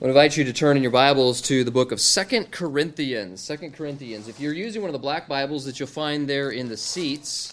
I 0.00 0.04
would 0.04 0.08
invite 0.12 0.34
you 0.34 0.44
to 0.44 0.52
turn 0.54 0.78
in 0.78 0.82
your 0.82 0.92
Bibles 0.92 1.42
to 1.42 1.62
the 1.62 1.70
book 1.70 1.92
of 1.92 2.00
Second 2.00 2.50
Corinthians. 2.50 3.42
Second 3.42 3.74
Corinthians. 3.74 4.28
If 4.28 4.40
you're 4.40 4.54
using 4.54 4.80
one 4.80 4.88
of 4.88 4.94
the 4.94 4.98
black 4.98 5.28
Bibles 5.28 5.66
that 5.66 5.78
you'll 5.78 5.88
find 5.88 6.26
there 6.26 6.52
in 6.52 6.70
the 6.70 6.76
seats, 6.78 7.52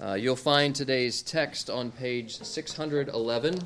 uh, 0.00 0.14
you'll 0.14 0.34
find 0.34 0.74
today's 0.74 1.22
text 1.22 1.70
on 1.70 1.92
page 1.92 2.42
611. 2.42 3.60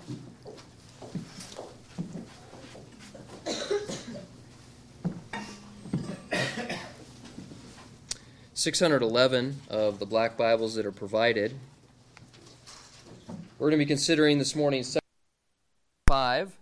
Six 8.53 8.79
hundred 8.79 9.01
eleven 9.01 9.63
of 9.71 9.99
the 9.99 10.07
black 10.07 10.37
Bibles 10.37 10.75
that 10.75 10.85
are 10.85 10.93
provided. 10.93 11.55
We're 13.59 13.71
going 13.71 13.79
to 13.79 13.87
be 13.87 13.89
considering 13.89 14.37
this 14.37 14.55
morning 14.55 14.85
five 16.07 16.53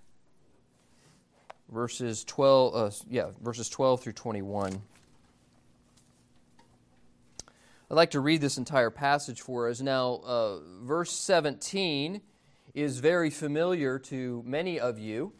verses 1.70 2.24
12 2.24 2.74
uh, 2.74 2.90
yeah 3.08 3.26
verses 3.40 3.68
12 3.68 4.02
through 4.02 4.12
21 4.12 4.82
i'd 7.90 7.94
like 7.94 8.10
to 8.10 8.20
read 8.20 8.40
this 8.40 8.58
entire 8.58 8.90
passage 8.90 9.40
for 9.40 9.68
us. 9.68 9.80
Now 9.80 10.20
uh, 10.24 10.58
verse 10.82 11.12
17 11.12 12.20
is 12.74 12.98
very 12.98 13.30
familiar 13.30 13.98
to 13.98 14.42
many 14.46 14.78
of 14.78 14.98
you 14.98 15.32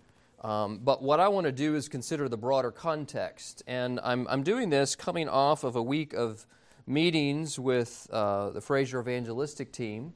um, 0.42 0.78
but 0.78 1.02
what 1.02 1.20
i 1.20 1.28
want 1.28 1.46
to 1.46 1.52
do 1.52 1.74
is 1.74 1.88
consider 1.88 2.28
the 2.28 2.38
broader 2.38 2.70
context. 2.70 3.62
And 3.66 4.00
i'm, 4.02 4.26
I'm 4.28 4.42
doing 4.42 4.70
this 4.70 4.94
coming 4.94 5.28
off 5.28 5.64
of 5.64 5.76
a 5.76 5.82
week 5.82 6.12
of 6.12 6.46
meetings 6.86 7.58
with 7.58 8.08
uh, 8.12 8.50
the 8.50 8.60
fraser 8.60 9.00
evangelistic 9.00 9.72
team 9.72 10.12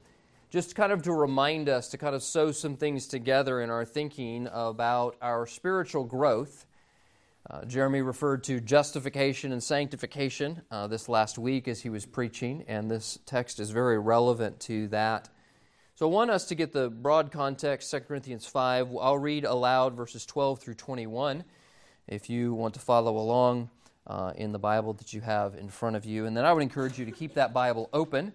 just 0.54 0.76
kind 0.76 0.92
of 0.92 1.02
to 1.02 1.12
remind 1.12 1.68
us 1.68 1.88
to 1.88 1.98
kind 1.98 2.14
of 2.14 2.22
sew 2.22 2.52
some 2.52 2.76
things 2.76 3.08
together 3.08 3.60
in 3.60 3.70
our 3.70 3.84
thinking 3.84 4.48
about 4.52 5.16
our 5.20 5.48
spiritual 5.48 6.04
growth. 6.04 6.64
Uh, 7.50 7.64
Jeremy 7.64 8.02
referred 8.02 8.44
to 8.44 8.60
justification 8.60 9.50
and 9.50 9.60
sanctification 9.60 10.62
uh, 10.70 10.86
this 10.86 11.08
last 11.08 11.38
week 11.38 11.66
as 11.66 11.80
he 11.80 11.88
was 11.88 12.06
preaching, 12.06 12.64
and 12.68 12.88
this 12.88 13.18
text 13.26 13.58
is 13.58 13.70
very 13.70 13.98
relevant 13.98 14.60
to 14.60 14.86
that. 14.90 15.28
So 15.96 16.08
I 16.08 16.12
want 16.12 16.30
us 16.30 16.44
to 16.44 16.54
get 16.54 16.70
the 16.70 16.88
broad 16.88 17.32
context, 17.32 17.90
2 17.90 17.98
Corinthians 18.02 18.46
5. 18.46 18.90
I'll 19.00 19.18
read 19.18 19.44
aloud 19.44 19.94
verses 19.94 20.24
12 20.24 20.60
through 20.60 20.74
21 20.74 21.42
if 22.06 22.30
you 22.30 22.54
want 22.54 22.74
to 22.74 22.80
follow 22.80 23.16
along 23.16 23.70
uh, 24.06 24.32
in 24.36 24.52
the 24.52 24.60
Bible 24.60 24.92
that 24.92 25.12
you 25.12 25.20
have 25.20 25.56
in 25.56 25.68
front 25.68 25.96
of 25.96 26.04
you. 26.04 26.26
And 26.26 26.36
then 26.36 26.44
I 26.44 26.52
would 26.52 26.62
encourage 26.62 26.96
you 26.96 27.06
to 27.06 27.10
keep 27.10 27.34
that 27.34 27.52
Bible 27.52 27.90
open. 27.92 28.32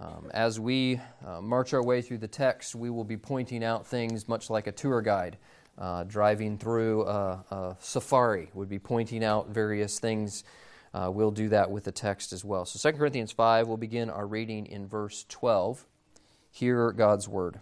Um, 0.00 0.30
as 0.32 0.58
we 0.58 0.98
uh, 1.26 1.42
march 1.42 1.74
our 1.74 1.84
way 1.84 2.00
through 2.00 2.18
the 2.18 2.28
text, 2.28 2.74
we 2.74 2.88
will 2.88 3.04
be 3.04 3.18
pointing 3.18 3.62
out 3.62 3.86
things 3.86 4.26
much 4.28 4.48
like 4.48 4.66
a 4.66 4.72
tour 4.72 5.02
guide 5.02 5.36
uh, 5.76 6.04
driving 6.04 6.56
through 6.56 7.06
a, 7.06 7.44
a, 7.50 7.76
safari 7.80 8.48
would 8.54 8.68
be 8.68 8.78
pointing 8.78 9.22
out 9.22 9.50
various 9.50 9.98
things. 9.98 10.42
Uh, 10.94 11.10
we'll 11.12 11.30
do 11.30 11.50
that 11.50 11.70
with 11.70 11.84
the 11.84 11.92
text 11.92 12.32
as 12.32 12.42
well. 12.44 12.64
So 12.64 12.90
2 12.90 12.96
Corinthians 12.96 13.30
5, 13.32 13.68
we'll 13.68 13.76
begin 13.76 14.08
our 14.08 14.26
reading 14.26 14.66
in 14.66 14.86
verse 14.86 15.26
12. 15.28 15.86
Hear 16.50 16.92
God's 16.92 17.28
word. 17.28 17.60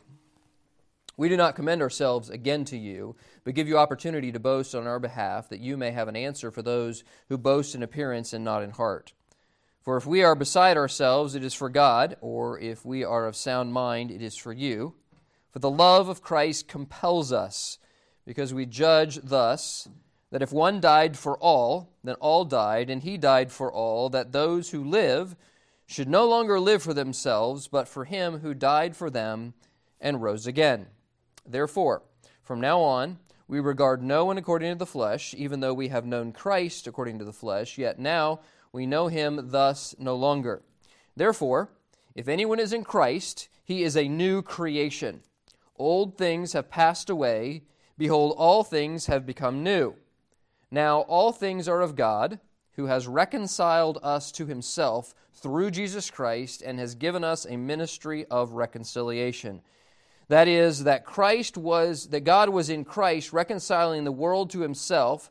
We 1.16 1.28
do 1.28 1.36
not 1.36 1.56
commend 1.56 1.82
ourselves 1.82 2.30
again 2.30 2.64
to 2.66 2.78
you, 2.78 3.16
but 3.42 3.54
give 3.54 3.66
you 3.66 3.76
opportunity 3.76 4.30
to 4.30 4.38
boast 4.38 4.76
on 4.76 4.86
our 4.86 5.00
behalf, 5.00 5.48
that 5.48 5.58
you 5.58 5.76
may 5.76 5.90
have 5.90 6.06
an 6.06 6.14
answer 6.14 6.52
for 6.52 6.62
those 6.62 7.02
who 7.28 7.36
boast 7.36 7.74
in 7.74 7.82
appearance 7.82 8.32
and 8.32 8.44
not 8.44 8.62
in 8.62 8.70
heart. 8.70 9.12
For 9.88 9.96
if 9.96 10.04
we 10.04 10.22
are 10.22 10.34
beside 10.34 10.76
ourselves, 10.76 11.34
it 11.34 11.42
is 11.42 11.54
for 11.54 11.70
God, 11.70 12.18
or 12.20 12.60
if 12.60 12.84
we 12.84 13.04
are 13.04 13.24
of 13.24 13.34
sound 13.34 13.72
mind, 13.72 14.10
it 14.10 14.20
is 14.20 14.36
for 14.36 14.52
you. 14.52 14.92
For 15.50 15.60
the 15.60 15.70
love 15.70 16.10
of 16.10 16.20
Christ 16.20 16.68
compels 16.68 17.32
us, 17.32 17.78
because 18.26 18.52
we 18.52 18.66
judge 18.66 19.18
thus 19.22 19.88
that 20.30 20.42
if 20.42 20.52
one 20.52 20.78
died 20.82 21.16
for 21.16 21.38
all, 21.38 21.94
then 22.04 22.16
all 22.16 22.44
died, 22.44 22.90
and 22.90 23.02
he 23.02 23.16
died 23.16 23.50
for 23.50 23.72
all, 23.72 24.10
that 24.10 24.32
those 24.32 24.72
who 24.72 24.84
live 24.84 25.34
should 25.86 26.06
no 26.10 26.28
longer 26.28 26.60
live 26.60 26.82
for 26.82 26.92
themselves, 26.92 27.66
but 27.66 27.88
for 27.88 28.04
him 28.04 28.40
who 28.40 28.52
died 28.52 28.94
for 28.94 29.08
them 29.08 29.54
and 30.02 30.20
rose 30.20 30.46
again. 30.46 30.88
Therefore, 31.46 32.02
from 32.42 32.60
now 32.60 32.82
on, 32.82 33.20
we 33.46 33.58
regard 33.58 34.02
no 34.02 34.26
one 34.26 34.36
according 34.36 34.70
to 34.70 34.78
the 34.78 34.84
flesh, 34.84 35.34
even 35.38 35.60
though 35.60 35.72
we 35.72 35.88
have 35.88 36.04
known 36.04 36.32
Christ 36.32 36.86
according 36.86 37.20
to 37.20 37.24
the 37.24 37.32
flesh, 37.32 37.78
yet 37.78 37.98
now 37.98 38.40
we 38.72 38.86
know 38.86 39.08
him 39.08 39.50
thus 39.50 39.94
no 39.98 40.14
longer. 40.14 40.62
Therefore, 41.16 41.70
if 42.14 42.28
anyone 42.28 42.60
is 42.60 42.72
in 42.72 42.84
Christ, 42.84 43.48
he 43.64 43.82
is 43.82 43.96
a 43.96 44.08
new 44.08 44.42
creation. 44.42 45.20
Old 45.76 46.16
things 46.16 46.52
have 46.52 46.70
passed 46.70 47.10
away. 47.10 47.62
Behold, 47.96 48.34
all 48.36 48.64
things 48.64 49.06
have 49.06 49.26
become 49.26 49.62
new. 49.62 49.94
Now, 50.70 51.00
all 51.00 51.32
things 51.32 51.68
are 51.68 51.80
of 51.80 51.96
God, 51.96 52.40
who 52.72 52.86
has 52.86 53.08
reconciled 53.08 53.98
us 54.02 54.30
to 54.32 54.46
himself 54.46 55.14
through 55.32 55.70
Jesus 55.70 56.10
Christ 56.10 56.62
and 56.62 56.78
has 56.78 56.94
given 56.94 57.24
us 57.24 57.44
a 57.44 57.56
ministry 57.56 58.24
of 58.30 58.52
reconciliation. 58.52 59.62
That 60.28 60.46
is, 60.46 60.84
that 60.84 61.04
Christ 61.04 61.56
was, 61.56 62.08
that 62.08 62.20
God 62.20 62.50
was 62.50 62.70
in 62.70 62.84
Christ 62.84 63.32
reconciling 63.32 64.04
the 64.04 64.12
world 64.12 64.50
to 64.50 64.60
himself 64.60 65.30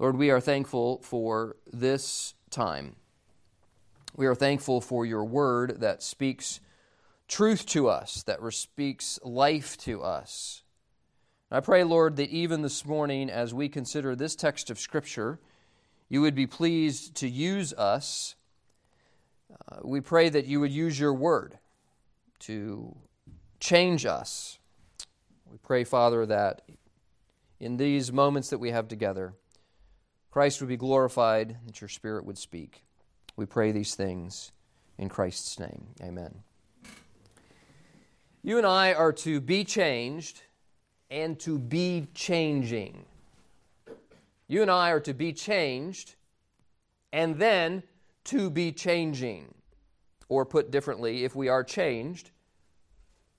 Lord, 0.00 0.16
we 0.16 0.30
are 0.30 0.40
thankful 0.40 1.00
for 1.02 1.56
this 1.72 2.34
time. 2.50 2.96
We 4.16 4.26
are 4.26 4.34
thankful 4.34 4.80
for 4.80 5.06
your 5.06 5.24
word 5.24 5.80
that 5.80 6.02
speaks 6.02 6.60
truth 7.28 7.64
to 7.66 7.88
us, 7.88 8.24
that 8.24 8.40
speaks 8.52 9.20
life 9.22 9.76
to 9.78 10.02
us. 10.02 10.62
I 11.48 11.60
pray, 11.60 11.84
Lord, 11.84 12.16
that 12.16 12.30
even 12.30 12.62
this 12.62 12.84
morning, 12.84 13.30
as 13.30 13.54
we 13.54 13.68
consider 13.68 14.16
this 14.16 14.34
text 14.34 14.68
of 14.68 14.80
Scripture, 14.80 15.38
you 16.08 16.20
would 16.22 16.34
be 16.34 16.48
pleased 16.48 17.14
to 17.16 17.28
use 17.28 17.72
us. 17.74 18.34
Uh, 19.70 19.76
we 19.84 20.00
pray 20.00 20.28
that 20.28 20.46
you 20.46 20.58
would 20.58 20.72
use 20.72 20.98
your 20.98 21.14
word 21.14 21.58
to 22.40 22.96
change 23.60 24.04
us. 24.04 24.58
We 25.48 25.58
pray, 25.58 25.84
Father, 25.84 26.26
that 26.26 26.62
in 27.60 27.76
these 27.76 28.12
moments 28.12 28.50
that 28.50 28.58
we 28.58 28.72
have 28.72 28.88
together, 28.88 29.34
Christ 30.34 30.60
would 30.60 30.68
be 30.68 30.76
glorified, 30.76 31.58
that 31.64 31.80
your 31.80 31.86
Spirit 31.86 32.24
would 32.24 32.36
speak. 32.36 32.82
We 33.36 33.46
pray 33.46 33.70
these 33.70 33.94
things 33.94 34.50
in 34.98 35.08
Christ's 35.08 35.60
name. 35.60 35.86
Amen. 36.02 36.34
You 38.42 38.58
and 38.58 38.66
I 38.66 38.94
are 38.94 39.12
to 39.12 39.40
be 39.40 39.62
changed 39.62 40.42
and 41.08 41.38
to 41.38 41.56
be 41.56 42.08
changing. 42.14 43.04
You 44.48 44.62
and 44.62 44.72
I 44.72 44.90
are 44.90 44.98
to 45.02 45.14
be 45.14 45.32
changed 45.32 46.16
and 47.12 47.36
then 47.38 47.84
to 48.24 48.50
be 48.50 48.72
changing. 48.72 49.54
Or 50.28 50.44
put 50.44 50.72
differently, 50.72 51.22
if 51.22 51.36
we 51.36 51.46
are 51.46 51.62
changed, 51.62 52.32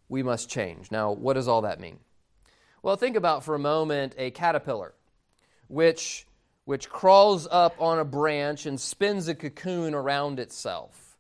we 0.08 0.24
must 0.24 0.50
change. 0.50 0.92
Now, 0.92 1.12
what 1.12 1.34
does 1.34 1.50
all 1.50 1.64
that 1.64 1.82
mean? 1.82 2.00
Well, 2.82 2.96
think 2.96 3.18
about 3.18 3.44
for 3.44 3.54
a 3.54 3.60
moment 3.60 4.16
a 4.18 4.32
caterpillar, 4.32 4.94
which 5.68 6.26
which 6.66 6.90
crawls 6.90 7.48
up 7.50 7.80
on 7.80 8.00
a 8.00 8.06
branch 8.06 8.66
and 8.66 8.80
spins 8.80 9.28
a 9.28 9.36
cocoon 9.36 9.94
around 9.94 10.40
itself. 10.40 11.18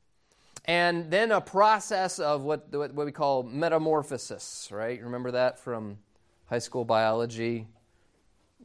And 0.65 1.11
then 1.11 1.31
a 1.31 1.39
process 1.39 2.17
of 2.17 2.41
what, 2.41 2.73
what 2.73 2.95
we 2.95 3.11
call 3.11 3.43
metamorphosis, 3.43 4.69
right? 4.71 5.01
Remember 5.01 5.31
that 5.31 5.59
from 5.59 5.99
high 6.47 6.59
school 6.59 6.83
biology? 6.83 7.67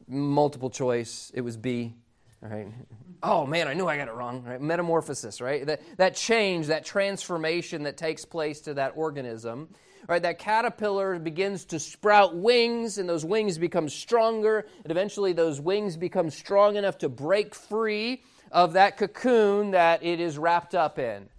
Multiple 0.07 0.71
choice, 0.71 1.31
it 1.35 1.41
was 1.41 1.57
B, 1.57 1.93
right? 2.41 2.67
Oh 3.21 3.45
man, 3.45 3.67
I 3.67 3.75
knew 3.75 3.87
I 3.87 3.97
got 3.97 4.07
it 4.07 4.15
wrong, 4.15 4.43
right? 4.43 4.59
Metamorphosis, 4.59 5.39
right? 5.39 5.63
That, 5.63 5.81
that 5.97 6.15
change, 6.15 6.67
that 6.67 6.83
transformation 6.83 7.83
that 7.83 7.97
takes 7.97 8.25
place 8.25 8.61
to 8.61 8.73
that 8.73 8.93
organism 8.95 9.69
right, 10.07 10.21
that 10.21 10.39
caterpillar 10.39 11.19
begins 11.19 11.65
to 11.65 11.79
sprout 11.79 12.35
wings, 12.35 12.97
and 12.97 13.07
those 13.07 13.25
wings 13.25 13.57
become 13.57 13.89
stronger, 13.89 14.65
and 14.83 14.91
eventually 14.91 15.33
those 15.33 15.61
wings 15.61 15.97
become 15.97 16.29
strong 16.29 16.75
enough 16.75 16.97
to 16.99 17.09
break 17.09 17.55
free 17.55 18.23
of 18.51 18.73
that 18.73 18.97
cocoon 18.97 19.71
that 19.71 20.03
it 20.03 20.19
is 20.19 20.37
wrapped 20.37 20.75
up 20.75 20.99
in. 20.99 21.29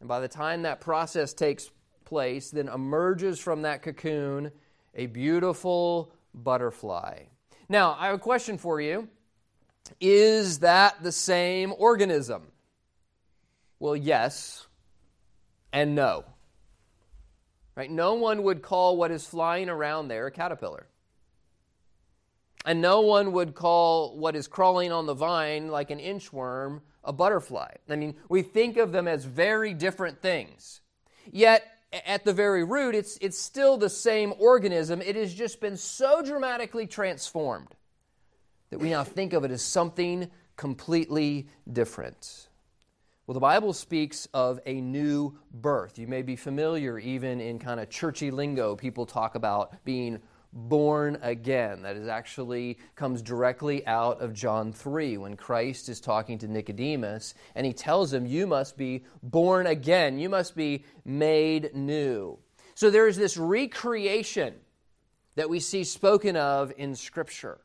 And 0.00 0.08
by 0.08 0.20
the 0.20 0.28
time 0.28 0.62
that 0.62 0.80
process 0.80 1.34
takes 1.34 1.70
place, 2.04 2.50
then 2.50 2.68
emerges 2.68 3.40
from 3.40 3.62
that 3.62 3.82
cocoon 3.82 4.52
a 4.94 5.06
beautiful 5.06 6.12
butterfly. 6.34 7.24
Now, 7.68 7.96
I 7.98 8.06
have 8.06 8.16
a 8.16 8.18
question 8.18 8.58
for 8.58 8.80
you. 8.80 9.08
Is 10.00 10.60
that 10.60 11.02
the 11.02 11.12
same 11.12 11.74
organism? 11.76 12.48
Well, 13.78 13.96
yes 13.96 14.66
and 15.72 15.94
no. 15.94 16.24
Right? 17.76 17.90
No 17.90 18.14
one 18.14 18.42
would 18.44 18.62
call 18.62 18.96
what 18.96 19.10
is 19.10 19.26
flying 19.26 19.68
around 19.68 20.08
there 20.08 20.26
a 20.26 20.30
caterpillar. 20.30 20.86
And 22.64 22.80
no 22.80 23.00
one 23.00 23.32
would 23.32 23.54
call 23.54 24.16
what 24.16 24.36
is 24.36 24.48
crawling 24.48 24.92
on 24.92 25.06
the 25.06 25.14
vine 25.14 25.68
like 25.68 25.90
an 25.90 25.98
inchworm 25.98 26.80
a 27.04 27.12
butterfly. 27.12 27.70
I 27.88 27.96
mean, 27.96 28.14
we 28.28 28.42
think 28.42 28.76
of 28.76 28.92
them 28.92 29.06
as 29.06 29.24
very 29.24 29.74
different 29.74 30.22
things. 30.22 30.80
Yet, 31.30 31.64
at 32.06 32.24
the 32.24 32.32
very 32.32 32.64
root, 32.64 32.94
it's, 32.94 33.16
it's 33.20 33.38
still 33.38 33.76
the 33.76 33.90
same 33.90 34.34
organism. 34.38 35.00
It 35.00 35.16
has 35.16 35.34
just 35.34 35.60
been 35.60 35.76
so 35.76 36.22
dramatically 36.22 36.86
transformed 36.86 37.74
that 38.70 38.78
we 38.78 38.90
now 38.90 39.04
think 39.04 39.32
of 39.32 39.44
it 39.44 39.50
as 39.50 39.62
something 39.62 40.30
completely 40.56 41.48
different. 41.70 42.48
Well, 43.26 43.32
the 43.32 43.40
Bible 43.40 43.72
speaks 43.72 44.28
of 44.34 44.60
a 44.66 44.82
new 44.82 45.38
birth. 45.50 45.98
You 45.98 46.06
may 46.06 46.20
be 46.20 46.36
familiar, 46.36 46.98
even 46.98 47.40
in 47.40 47.58
kind 47.58 47.80
of 47.80 47.88
churchy 47.88 48.30
lingo, 48.30 48.76
people 48.76 49.06
talk 49.06 49.34
about 49.34 49.82
being 49.82 50.20
born 50.52 51.16
again. 51.22 51.80
That 51.80 51.96
is 51.96 52.06
actually 52.06 52.76
comes 52.96 53.22
directly 53.22 53.86
out 53.86 54.20
of 54.20 54.34
John 54.34 54.74
3 54.74 55.16
when 55.16 55.38
Christ 55.38 55.88
is 55.88 56.02
talking 56.02 56.36
to 56.40 56.48
Nicodemus 56.48 57.32
and 57.54 57.64
he 57.64 57.72
tells 57.72 58.12
him, 58.12 58.26
You 58.26 58.46
must 58.46 58.76
be 58.76 59.06
born 59.22 59.68
again. 59.68 60.18
You 60.18 60.28
must 60.28 60.54
be 60.54 60.84
made 61.06 61.74
new. 61.74 62.38
So 62.74 62.90
there 62.90 63.08
is 63.08 63.16
this 63.16 63.38
recreation 63.38 64.52
that 65.36 65.48
we 65.48 65.60
see 65.60 65.84
spoken 65.84 66.36
of 66.36 66.74
in 66.76 66.94
Scripture. 66.94 67.63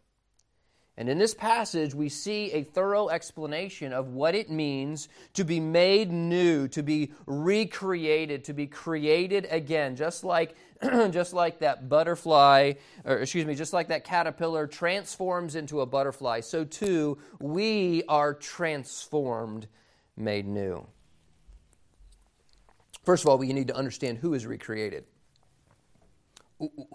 And 1.00 1.08
in 1.08 1.18
this 1.18 1.34
passage, 1.34 1.96
we 1.96 2.10
see 2.10 2.52
a 2.52 2.62
thorough 2.62 3.08
explanation 3.08 3.94
of 3.94 4.10
what 4.10 4.36
it 4.36 4.52
means 4.52 5.08
to 5.34 5.46
be 5.46 5.58
made 5.58 6.12
new, 6.12 6.68
to 6.68 6.84
be 6.84 7.14
recreated, 7.26 8.44
to 8.44 8.54
be 8.54 8.68
created 8.68 9.48
again, 9.50 9.96
just 9.96 10.26
like, 10.26 10.58
just 10.84 11.32
like 11.32 11.60
that 11.60 11.88
butterfly, 11.88 12.74
or 13.06 13.20
excuse 13.20 13.46
me, 13.46 13.56
just 13.56 13.72
like 13.72 13.88
that 13.88 14.04
caterpillar 14.04 14.68
transforms 14.68 15.56
into 15.56 15.80
a 15.80 15.86
butterfly, 15.86 16.42
so 16.42 16.66
too 16.66 17.18
we 17.40 18.04
are 18.10 18.34
transformed, 18.34 19.68
made 20.18 20.46
new. 20.46 20.86
First 23.04 23.24
of 23.24 23.30
all, 23.30 23.38
we 23.38 23.54
need 23.54 23.70
to 23.70 23.76
understand 23.76 24.18
who 24.18 24.34
is 24.34 24.46
recreated. 24.46 25.06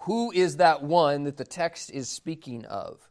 Who 0.03 0.31
is 0.31 0.57
that 0.57 0.83
one 0.83 1.23
that 1.23 1.37
the 1.37 1.43
text 1.43 1.89
is 1.89 2.07
speaking 2.07 2.65
of? 2.65 3.09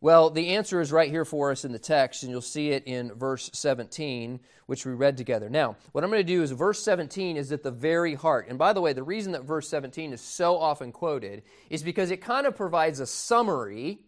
Well, 0.00 0.30
the 0.30 0.50
answer 0.50 0.80
is 0.80 0.92
right 0.92 1.10
here 1.10 1.24
for 1.24 1.50
us 1.50 1.64
in 1.64 1.72
the 1.72 1.78
text, 1.78 2.22
and 2.22 2.30
you'll 2.30 2.40
see 2.40 2.70
it 2.70 2.84
in 2.86 3.12
verse 3.14 3.50
17, 3.52 4.38
which 4.66 4.86
we 4.86 4.92
read 4.92 5.16
together. 5.16 5.50
Now, 5.50 5.76
what 5.90 6.04
I'm 6.04 6.10
going 6.10 6.24
to 6.24 6.32
do 6.32 6.40
is 6.40 6.52
verse 6.52 6.80
17 6.84 7.36
is 7.36 7.50
at 7.50 7.64
the 7.64 7.72
very 7.72 8.14
heart. 8.14 8.46
And 8.48 8.56
by 8.56 8.72
the 8.72 8.80
way, 8.80 8.92
the 8.92 9.02
reason 9.02 9.32
that 9.32 9.42
verse 9.42 9.68
17 9.68 10.12
is 10.12 10.20
so 10.20 10.56
often 10.56 10.92
quoted 10.92 11.42
is 11.68 11.82
because 11.82 12.12
it 12.12 12.18
kind 12.18 12.46
of 12.46 12.54
provides 12.54 13.00
a 13.00 13.06
summary 13.06 13.98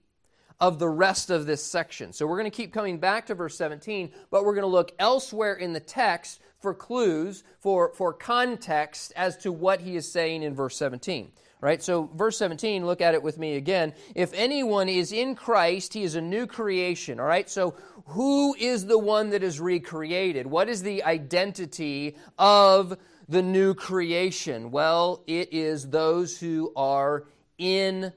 of 0.60 0.78
the 0.78 0.88
rest 0.88 1.28
of 1.28 1.46
this 1.46 1.64
section. 1.64 2.12
So 2.12 2.24
we're 2.24 2.38
going 2.38 2.50
to 2.50 2.56
keep 2.56 2.72
coming 2.72 2.98
back 2.98 3.26
to 3.26 3.34
verse 3.34 3.56
17, 3.56 4.12
but 4.30 4.44
we're 4.44 4.54
going 4.54 4.62
to 4.62 4.68
look 4.68 4.92
elsewhere 5.00 5.54
in 5.54 5.72
the 5.72 5.80
text 5.80 6.40
for 6.60 6.72
clues, 6.72 7.42
for, 7.58 7.92
for 7.94 8.12
context 8.12 9.12
as 9.16 9.38
to 9.38 9.50
what 9.50 9.80
he 9.80 9.96
is 9.96 10.12
saying 10.12 10.44
in 10.44 10.54
verse 10.54 10.76
17 10.76 11.32
right? 11.60 11.82
So, 11.82 12.10
verse 12.14 12.38
17, 12.38 12.86
look 12.86 13.00
at 13.00 13.14
it 13.14 13.22
with 13.22 13.38
me 13.38 13.56
again. 13.56 13.92
If 14.14 14.32
anyone 14.34 14.88
is 14.88 15.12
in 15.12 15.34
Christ, 15.34 15.94
he 15.94 16.02
is 16.02 16.14
a 16.14 16.20
new 16.20 16.46
creation, 16.46 17.20
all 17.20 17.26
right? 17.26 17.48
So, 17.48 17.74
who 18.06 18.54
is 18.58 18.86
the 18.86 18.98
one 18.98 19.30
that 19.30 19.42
is 19.42 19.60
recreated? 19.60 20.46
What 20.46 20.68
is 20.68 20.82
the 20.82 21.04
identity 21.04 22.16
of 22.38 22.96
the 23.28 23.42
new 23.42 23.74
creation? 23.74 24.70
Well, 24.70 25.22
it 25.26 25.52
is 25.52 25.88
those 25.88 26.38
who 26.38 26.72
are 26.74 27.26
in 27.58 28.12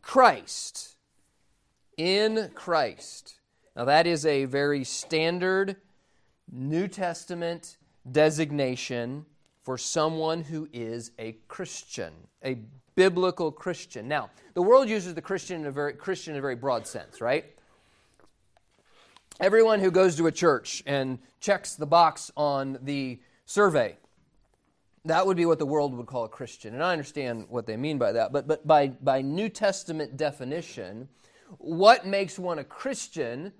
Christ. 0.00 0.96
In 1.96 2.50
Christ. 2.54 3.40
Now, 3.76 3.84
that 3.84 4.06
is 4.06 4.24
a 4.24 4.44
very 4.46 4.84
standard 4.84 5.76
New 6.50 6.88
Testament 6.88 7.76
designation 8.10 9.26
for 9.62 9.76
someone 9.76 10.42
who 10.42 10.68
is 10.72 11.12
a 11.18 11.32
Christian, 11.48 12.12
a 12.44 12.58
biblical 12.94 13.52
Christian. 13.52 14.08
Now, 14.08 14.30
the 14.54 14.62
world 14.62 14.88
uses 14.88 15.14
the 15.14 15.22
Christian 15.22 15.60
in 15.60 15.66
a 15.66 15.70
very 15.70 15.92
Christian 15.92 16.34
in 16.34 16.38
a 16.38 16.42
very 16.42 16.56
broad 16.56 16.86
sense, 16.86 17.20
right? 17.20 17.44
Everyone 19.38 19.80
who 19.80 19.90
goes 19.90 20.16
to 20.16 20.26
a 20.26 20.32
church 20.32 20.82
and 20.86 21.18
checks 21.40 21.74
the 21.74 21.86
box 21.86 22.30
on 22.36 22.78
the 22.82 23.20
survey, 23.46 23.96
that 25.06 25.26
would 25.26 25.36
be 25.36 25.46
what 25.46 25.58
the 25.58 25.66
world 25.66 25.94
would 25.94 26.06
call 26.06 26.24
a 26.24 26.28
Christian. 26.28 26.74
And 26.74 26.82
I 26.82 26.92
understand 26.92 27.46
what 27.48 27.66
they 27.66 27.76
mean 27.76 27.96
by 27.96 28.12
that. 28.12 28.32
But, 28.32 28.46
but 28.46 28.66
by, 28.66 28.88
by 28.88 29.22
New 29.22 29.48
Testament 29.48 30.16
definition, 30.16 31.08
what 31.58 32.06
makes 32.06 32.38
one 32.38 32.58
a 32.58 32.64
Christian 32.64 33.52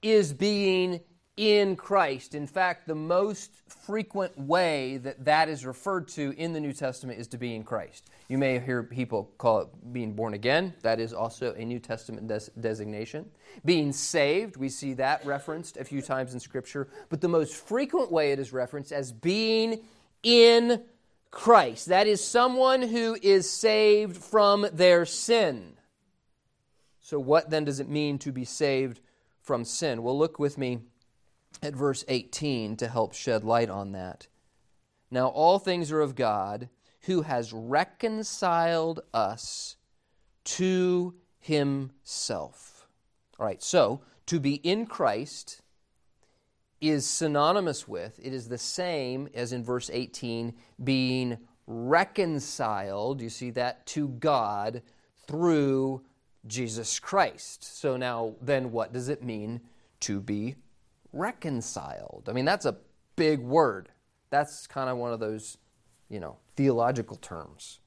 is 0.00 0.32
being 0.32 1.00
in 1.36 1.76
Christ. 1.76 2.34
In 2.34 2.46
fact, 2.46 2.86
the 2.86 2.94
most 2.94 3.50
frequent 3.66 4.36
way 4.38 4.98
that 4.98 5.24
that 5.24 5.48
is 5.48 5.64
referred 5.64 6.08
to 6.08 6.34
in 6.36 6.52
the 6.52 6.60
New 6.60 6.72
Testament 6.72 7.18
is 7.18 7.26
to 7.28 7.38
be 7.38 7.54
in 7.54 7.64
Christ. 7.64 8.10
You 8.28 8.36
may 8.38 8.58
hear 8.58 8.82
people 8.82 9.30
call 9.38 9.60
it 9.60 9.92
being 9.92 10.12
born 10.12 10.34
again. 10.34 10.74
That 10.82 11.00
is 11.00 11.12
also 11.12 11.54
a 11.54 11.64
New 11.64 11.78
Testament 11.78 12.28
des- 12.28 12.50
designation. 12.60 13.30
Being 13.64 13.92
saved, 13.92 14.56
we 14.56 14.68
see 14.68 14.94
that 14.94 15.24
referenced 15.24 15.78
a 15.78 15.84
few 15.84 16.02
times 16.02 16.34
in 16.34 16.40
Scripture. 16.40 16.88
But 17.08 17.20
the 17.20 17.28
most 17.28 17.54
frequent 17.54 18.12
way 18.12 18.32
it 18.32 18.38
is 18.38 18.52
referenced 18.52 18.92
as 18.92 19.10
being 19.10 19.80
in 20.22 20.82
Christ. 21.30 21.86
That 21.86 22.06
is 22.06 22.22
someone 22.22 22.82
who 22.82 23.16
is 23.22 23.50
saved 23.50 24.18
from 24.18 24.66
their 24.72 25.06
sin. 25.06 25.78
So, 27.00 27.18
what 27.18 27.50
then 27.50 27.64
does 27.64 27.80
it 27.80 27.88
mean 27.88 28.18
to 28.20 28.32
be 28.32 28.44
saved 28.44 29.00
from 29.40 29.64
sin? 29.64 30.02
Well, 30.02 30.16
look 30.16 30.38
with 30.38 30.56
me 30.56 30.80
at 31.62 31.74
verse 31.74 32.04
18 32.08 32.76
to 32.76 32.88
help 32.88 33.14
shed 33.14 33.44
light 33.44 33.70
on 33.70 33.92
that. 33.92 34.26
Now, 35.10 35.28
all 35.28 35.58
things 35.58 35.92
are 35.92 36.00
of 36.00 36.14
God 36.14 36.68
who 37.02 37.22
has 37.22 37.52
reconciled 37.52 39.00
us 39.12 39.76
to 40.44 41.14
himself. 41.38 42.86
All 43.38 43.46
right, 43.46 43.62
so 43.62 44.02
to 44.26 44.40
be 44.40 44.54
in 44.54 44.86
Christ 44.86 45.60
is 46.80 47.06
synonymous 47.06 47.86
with, 47.86 48.18
it 48.22 48.32
is 48.32 48.48
the 48.48 48.58
same 48.58 49.28
as 49.34 49.52
in 49.52 49.62
verse 49.62 49.90
18, 49.92 50.54
being 50.82 51.38
reconciled, 51.66 53.20
you 53.20 53.28
see 53.28 53.50
that, 53.50 53.86
to 53.86 54.08
God 54.08 54.82
through 55.26 56.02
Jesus 56.46 56.98
Christ. 56.98 57.78
So 57.78 57.96
now, 57.96 58.34
then 58.40 58.72
what 58.72 58.92
does 58.92 59.08
it 59.08 59.22
mean 59.22 59.60
to 60.00 60.20
be 60.20 60.56
reconciled. 61.12 62.28
I 62.28 62.32
mean, 62.32 62.44
that's 62.44 62.66
a 62.66 62.76
big 63.16 63.40
word. 63.40 63.88
That's 64.30 64.66
kind 64.66 64.88
of 64.88 64.96
one 64.96 65.12
of 65.12 65.20
those, 65.20 65.58
you 66.08 66.20
know, 66.20 66.38
theological 66.56 67.16
terms. 67.16 67.80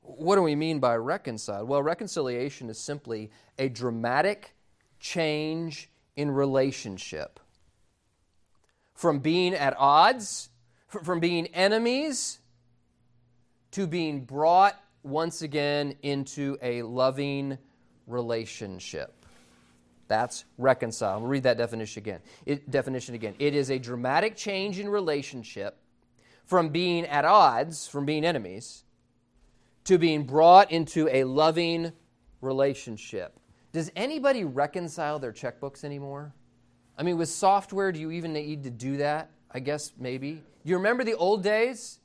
What 0.00 0.36
do 0.36 0.42
we 0.42 0.56
mean 0.56 0.80
by 0.80 0.96
reconciled? 0.96 1.68
Well, 1.68 1.82
reconciliation 1.82 2.68
is 2.70 2.78
simply 2.78 3.30
a 3.58 3.68
dramatic 3.68 4.54
change 4.98 5.90
in 6.16 6.30
relationship. 6.30 7.38
From 8.94 9.20
being 9.20 9.54
at 9.54 9.74
odds, 9.78 10.50
from 10.86 11.20
being 11.20 11.46
enemies, 11.48 12.38
to 13.72 13.86
being 13.86 14.24
brought 14.24 14.78
once 15.02 15.42
again 15.42 15.96
into 16.02 16.58
a 16.62 16.82
loving 16.82 17.58
relationship. 18.06 19.21
That's 20.12 20.44
reconcile. 20.58 21.20
We'll 21.20 21.30
read 21.30 21.44
that 21.44 21.56
definition 21.56 22.02
again. 22.02 22.20
It, 22.44 22.70
definition 22.70 23.14
again. 23.14 23.34
It 23.38 23.54
is 23.54 23.70
a 23.70 23.78
dramatic 23.78 24.36
change 24.36 24.78
in 24.78 24.86
relationship 24.86 25.78
from 26.44 26.68
being 26.68 27.06
at 27.06 27.24
odds, 27.24 27.88
from 27.88 28.04
being 28.04 28.22
enemies, 28.22 28.84
to 29.84 29.96
being 29.96 30.24
brought 30.24 30.70
into 30.70 31.08
a 31.08 31.24
loving 31.24 31.92
relationship. 32.42 33.40
Does 33.72 33.90
anybody 33.96 34.44
reconcile 34.44 35.18
their 35.18 35.32
checkbooks 35.32 35.82
anymore? 35.82 36.34
I 36.98 37.04
mean, 37.04 37.16
with 37.16 37.30
software, 37.30 37.90
do 37.90 37.98
you 37.98 38.10
even 38.10 38.34
need 38.34 38.64
to 38.64 38.70
do 38.70 38.98
that? 38.98 39.30
I 39.50 39.60
guess 39.60 39.94
maybe. 39.98 40.42
You 40.62 40.76
remember 40.76 41.04
the 41.04 41.14
old 41.14 41.42
days? 41.42 42.00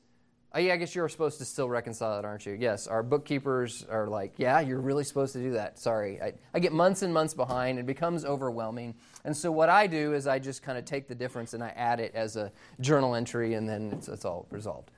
Oh, 0.54 0.58
yeah, 0.58 0.72
I 0.72 0.76
guess 0.78 0.94
you're 0.94 1.08
supposed 1.10 1.38
to 1.38 1.44
still 1.44 1.68
reconcile 1.68 2.18
it, 2.18 2.24
aren't 2.24 2.46
you? 2.46 2.54
Yes, 2.54 2.86
our 2.86 3.02
bookkeepers 3.02 3.84
are 3.90 4.06
like, 4.06 4.32
yeah, 4.38 4.60
you're 4.60 4.80
really 4.80 5.04
supposed 5.04 5.34
to 5.34 5.40
do 5.40 5.52
that. 5.52 5.78
Sorry. 5.78 6.20
I, 6.22 6.32
I 6.54 6.58
get 6.58 6.72
months 6.72 7.02
and 7.02 7.12
months 7.12 7.34
behind. 7.34 7.78
It 7.78 7.84
becomes 7.84 8.24
overwhelming. 8.24 8.94
And 9.24 9.36
so 9.36 9.52
what 9.52 9.68
I 9.68 9.86
do 9.86 10.14
is 10.14 10.26
I 10.26 10.38
just 10.38 10.62
kind 10.62 10.78
of 10.78 10.86
take 10.86 11.06
the 11.06 11.14
difference 11.14 11.52
and 11.52 11.62
I 11.62 11.68
add 11.76 12.00
it 12.00 12.14
as 12.14 12.36
a 12.36 12.50
journal 12.80 13.14
entry, 13.14 13.54
and 13.54 13.68
then 13.68 13.92
it's, 13.92 14.08
it's 14.08 14.24
all 14.24 14.46
resolved. 14.50 14.90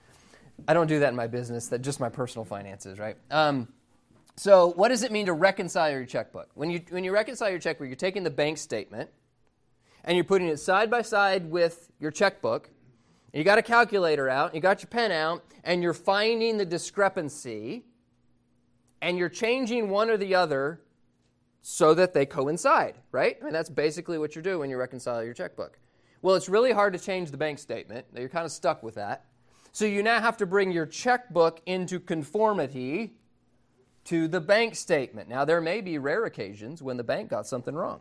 I 0.68 0.74
don't 0.74 0.86
do 0.86 1.00
that 1.00 1.08
in 1.08 1.16
my 1.16 1.26
business, 1.26 1.66
that 1.68 1.82
just 1.82 1.98
my 1.98 2.10
personal 2.10 2.44
finances, 2.44 2.98
right? 2.98 3.16
Um, 3.30 3.66
So, 4.36 4.68
what 4.68 4.88
does 4.88 5.02
it 5.02 5.10
mean 5.10 5.26
to 5.26 5.32
reconcile 5.32 5.90
your 5.90 6.06
checkbook? 6.06 6.48
When 6.54 6.70
you, 6.70 6.80
when 6.90 7.02
you 7.02 7.12
reconcile 7.12 7.50
your 7.50 7.58
checkbook, 7.58 7.88
you're 7.88 7.96
taking 7.96 8.22
the 8.22 8.30
bank 8.30 8.56
statement 8.56 9.10
and 10.04 10.16
you're 10.16 10.24
putting 10.24 10.48
it 10.48 10.58
side 10.58 10.90
by 10.90 11.02
side 11.02 11.50
with 11.50 11.90
your 11.98 12.10
checkbook. 12.12 12.70
You 13.32 13.44
got 13.44 13.58
a 13.58 13.62
calculator 13.62 14.28
out, 14.28 14.54
you 14.54 14.60
got 14.60 14.82
your 14.82 14.88
pen 14.88 15.12
out, 15.12 15.44
and 15.62 15.82
you're 15.82 15.94
finding 15.94 16.58
the 16.58 16.64
discrepancy, 16.64 17.84
and 19.00 19.16
you're 19.16 19.28
changing 19.28 19.88
one 19.88 20.10
or 20.10 20.16
the 20.16 20.34
other 20.34 20.80
so 21.62 21.94
that 21.94 22.12
they 22.14 22.26
coincide, 22.26 22.96
right? 23.12 23.36
I 23.40 23.44
mean, 23.44 23.52
that's 23.52 23.70
basically 23.70 24.18
what 24.18 24.34
you're 24.34 24.42
doing 24.42 24.60
when 24.60 24.70
you 24.70 24.76
reconcile 24.78 25.22
your 25.22 25.34
checkbook. 25.34 25.78
Well, 26.22 26.34
it's 26.34 26.48
really 26.48 26.72
hard 26.72 26.92
to 26.94 26.98
change 26.98 27.30
the 27.30 27.36
bank 27.36 27.58
statement. 27.58 28.06
You're 28.14 28.28
kind 28.28 28.44
of 28.44 28.52
stuck 28.52 28.82
with 28.82 28.96
that. 28.96 29.26
So 29.72 29.84
you 29.84 30.02
now 30.02 30.20
have 30.20 30.36
to 30.38 30.46
bring 30.46 30.72
your 30.72 30.86
checkbook 30.86 31.60
into 31.66 32.00
conformity 32.00 33.14
to 34.04 34.26
the 34.26 34.40
bank 34.40 34.74
statement. 34.74 35.28
Now, 35.28 35.44
there 35.44 35.60
may 35.60 35.80
be 35.80 35.98
rare 35.98 36.24
occasions 36.24 36.82
when 36.82 36.96
the 36.96 37.04
bank 37.04 37.30
got 37.30 37.46
something 37.46 37.74
wrong. 37.74 38.00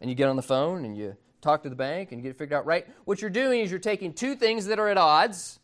And 0.00 0.10
you 0.10 0.16
get 0.16 0.28
on 0.28 0.36
the 0.36 0.42
phone 0.42 0.84
and 0.84 0.96
you 0.96 1.16
talk 1.48 1.62
to 1.62 1.70
the 1.70 1.76
bank 1.76 2.12
and 2.12 2.22
get 2.22 2.30
it 2.30 2.36
figured 2.36 2.58
out 2.58 2.66
right. 2.66 2.86
What 3.06 3.22
you're 3.22 3.30
doing 3.30 3.60
is 3.60 3.70
you're 3.70 3.80
taking 3.80 4.12
two 4.12 4.34
things 4.34 4.66
that 4.66 4.78
are 4.78 4.88
at 4.88 4.98
odds 4.98 5.58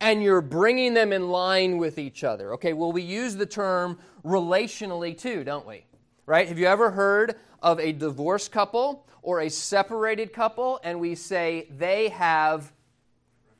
and 0.00 0.22
you're 0.22 0.40
bringing 0.40 0.94
them 0.94 1.12
in 1.12 1.28
line 1.28 1.76
with 1.76 1.98
each 1.98 2.24
other. 2.24 2.54
Okay, 2.54 2.72
well, 2.72 2.90
we 2.90 3.02
use 3.02 3.36
the 3.36 3.44
term 3.44 3.98
relationally 4.24 5.16
too, 5.16 5.44
don't 5.44 5.66
we? 5.66 5.84
Right? 6.24 6.48
Have 6.48 6.58
you 6.58 6.66
ever 6.66 6.90
heard 6.90 7.36
of 7.62 7.78
a 7.80 7.92
divorced 7.92 8.50
couple 8.50 9.06
or 9.20 9.40
a 9.40 9.50
separated 9.50 10.32
couple 10.32 10.80
and 10.82 10.98
we 10.98 11.16
say 11.16 11.68
they 11.76 12.08
have 12.08 12.72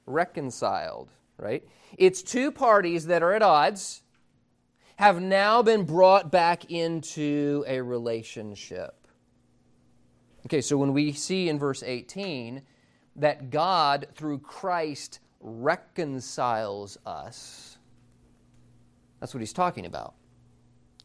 reconciled, 0.07 1.11
right? 1.37 1.63
It's 1.99 2.23
two 2.23 2.51
parties 2.51 3.07
that 3.07 3.23
are 3.23 3.35
at 3.35 3.43
odds 3.43 4.01
have 4.97 5.21
now 5.21 5.63
been 5.63 5.85
brought 5.85 6.31
back 6.31 6.71
into 6.71 7.65
a 7.67 7.83
relationship. 7.83 9.02
Okay, 10.53 10.61
so 10.61 10.77
when 10.77 10.93
we 10.93 11.13
see 11.13 11.49
in 11.49 11.59
verse 11.59 11.83
18 11.83 12.61
that 13.17 13.49
God, 13.49 14.09
through 14.15 14.41
Christ, 14.41 15.21
reconciles 15.41 16.99
us, 17.07 17.79
that's 19.19 19.33
what 19.33 19.41
he's 19.41 19.55
talking 19.55 19.87
about. 19.87 20.13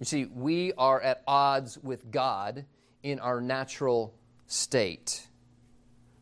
You 0.02 0.06
see, 0.06 0.26
we 0.26 0.74
are 0.74 1.00
at 1.00 1.24
odds 1.26 1.78
with 1.78 2.12
God 2.12 2.66
in 3.04 3.22
our 3.22 3.40
natural 3.40 4.14
state. 4.48 5.26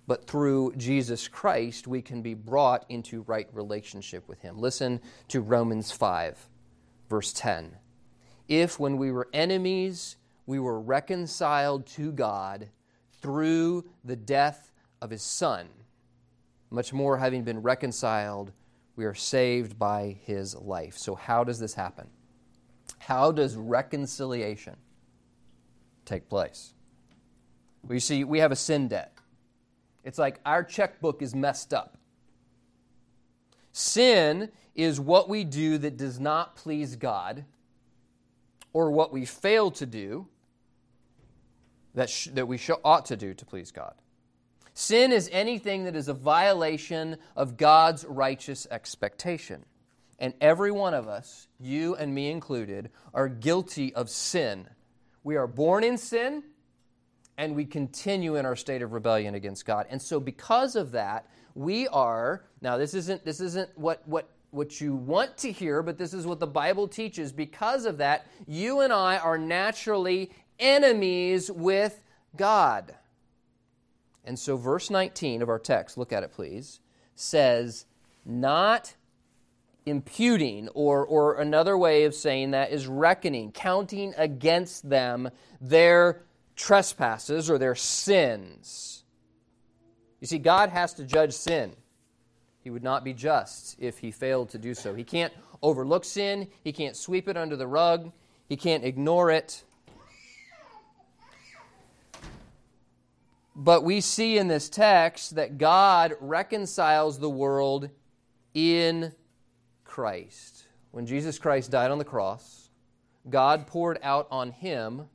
But 0.05 0.27
through 0.27 0.75
Jesus 0.75 1.27
Christ, 1.27 1.87
we 1.87 2.03
can 2.03 2.21
be 2.21 2.35
brought 2.35 2.85
into 2.89 3.23
right 3.23 3.47
relationship 3.53 4.29
with 4.29 4.39
Him. 4.43 4.59
Listen 4.59 5.01
to 5.29 5.41
Romans 5.41 5.91
5, 5.91 6.47
verse 7.09 7.33
10. 7.33 7.75
If, 8.47 8.79
when 8.79 8.97
we 8.97 9.11
were 9.11 9.29
enemies, 9.33 10.17
we 10.45 10.59
were 10.59 10.79
reconciled 10.79 11.87
to 11.87 12.11
God 12.11 12.69
through 13.25 13.83
the 14.03 14.15
death 14.15 14.71
of 15.01 15.09
his 15.09 15.23
Son. 15.23 15.67
Much 16.69 16.93
more, 16.93 17.17
having 17.17 17.43
been 17.43 17.59
reconciled, 17.59 18.51
we 18.95 19.03
are 19.03 19.15
saved 19.15 19.79
by 19.79 20.15
his 20.25 20.55
life. 20.55 20.95
So, 20.95 21.15
how 21.15 21.43
does 21.43 21.57
this 21.57 21.73
happen? 21.73 22.07
How 22.99 23.31
does 23.31 23.55
reconciliation 23.55 24.75
take 26.05 26.29
place? 26.29 26.75
Well, 27.81 27.95
you 27.95 27.99
see, 27.99 28.23
we 28.23 28.37
have 28.37 28.51
a 28.51 28.55
sin 28.55 28.89
debt. 28.89 29.17
It's 30.03 30.19
like 30.19 30.39
our 30.45 30.63
checkbook 30.63 31.23
is 31.23 31.33
messed 31.33 31.73
up. 31.73 31.97
Sin 33.71 34.51
is 34.75 34.99
what 34.99 35.29
we 35.29 35.43
do 35.43 35.79
that 35.79 35.97
does 35.97 36.19
not 36.19 36.55
please 36.57 36.95
God, 36.95 37.43
or 38.71 38.91
what 38.91 39.11
we 39.11 39.25
fail 39.25 39.71
to 39.71 39.87
do 39.87 40.27
that, 41.95 42.09
sh- 42.09 42.29
that 42.33 42.47
we 42.47 42.57
sh- 42.57 42.71
ought 42.83 43.05
to 43.05 43.17
do 43.17 43.33
to 43.33 43.45
please 43.45 43.71
God. 43.71 43.95
Sin 44.73 45.11
is 45.11 45.29
anything 45.31 45.85
that 45.85 45.95
is 45.95 46.07
a 46.07 46.13
violation 46.13 47.17
of 47.35 47.57
God's 47.57 48.05
righteous 48.05 48.67
expectation. 48.69 49.65
And 50.19 50.33
every 50.39 50.71
one 50.71 50.93
of 50.93 51.07
us, 51.07 51.47
you 51.59 51.95
and 51.95 52.13
me 52.13 52.29
included, 52.29 52.89
are 53.13 53.27
guilty 53.27 53.93
of 53.95 54.09
sin. 54.09 54.67
We 55.23 55.37
are 55.37 55.47
born 55.47 55.83
in 55.83 55.97
sin, 55.97 56.43
and 57.37 57.55
we 57.55 57.65
continue 57.65 58.35
in 58.35 58.45
our 58.45 58.55
state 58.55 58.81
of 58.81 58.93
rebellion 58.93 59.35
against 59.35 59.65
God. 59.65 59.87
And 59.89 60.01
so, 60.01 60.19
because 60.19 60.75
of 60.75 60.91
that, 60.91 61.29
we 61.53 61.87
are 61.87 62.45
now. 62.61 62.77
This 62.77 62.93
isn't 62.93 63.25
this 63.25 63.39
isn't 63.39 63.69
what 63.77 64.07
what 64.07 64.29
what 64.51 64.79
you 64.79 64.95
want 64.95 65.37
to 65.37 65.51
hear, 65.51 65.81
but 65.81 65.97
this 65.97 66.13
is 66.13 66.25
what 66.25 66.39
the 66.39 66.47
Bible 66.47 66.87
teaches. 66.87 67.31
Because 67.31 67.85
of 67.85 67.97
that, 67.97 68.27
you 68.47 68.81
and 68.81 68.93
I 68.93 69.17
are 69.17 69.37
naturally 69.37 70.31
enemies 70.59 71.51
with 71.51 72.03
God. 72.35 72.95
And 74.23 74.39
so, 74.39 74.57
verse 74.57 74.89
19 74.89 75.41
of 75.41 75.49
our 75.49 75.59
text, 75.59 75.97
look 75.97 76.11
at 76.11 76.23
it 76.23 76.31
please, 76.31 76.79
says, 77.15 77.85
not 78.25 78.95
imputing, 79.85 80.67
or, 80.69 81.05
or 81.05 81.39
another 81.39 81.77
way 81.77 82.05
of 82.05 82.15
saying 82.15 82.51
that 82.51 82.71
is 82.71 82.87
reckoning, 82.87 83.51
counting 83.51 84.13
against 84.17 84.89
them 84.89 85.29
their 85.61 86.23
trespasses 86.55 87.49
or 87.49 87.57
their 87.57 87.75
sins. 87.75 89.03
You 90.19 90.27
see, 90.27 90.39
God 90.39 90.69
has 90.69 90.93
to 90.95 91.03
judge 91.03 91.33
sin. 91.33 91.73
He 92.61 92.71
would 92.71 92.83
not 92.83 93.03
be 93.03 93.13
just 93.13 93.75
if 93.79 93.99
he 93.99 94.09
failed 94.09 94.49
to 94.49 94.57
do 94.57 94.73
so. 94.73 94.95
He 94.95 95.03
can't 95.03 95.33
overlook 95.61 96.03
sin, 96.03 96.47
he 96.63 96.71
can't 96.71 96.95
sweep 96.95 97.27
it 97.27 97.37
under 97.37 97.55
the 97.55 97.67
rug, 97.67 98.11
he 98.49 98.57
can't 98.57 98.83
ignore 98.83 99.29
it. 99.29 99.63
But 103.55 103.83
we 103.83 104.01
see 104.01 104.37
in 104.37 104.49
this 104.49 104.67
text 104.67 105.35
that 105.35 105.57
God 105.57 106.15
reconciles 106.19 107.19
the 107.19 107.29
world 107.29 107.89
in 108.53 109.13
Christ. 109.85 110.65
When 110.91 111.05
Jesus 111.05 111.39
Christ 111.39 111.71
died 111.71 111.91
on 111.91 111.97
the 111.97 112.05
cross, 112.05 112.69
God 113.29 113.65
poured 113.65 113.97
out 114.03 114.27
on 114.29 114.51
him 114.51 115.07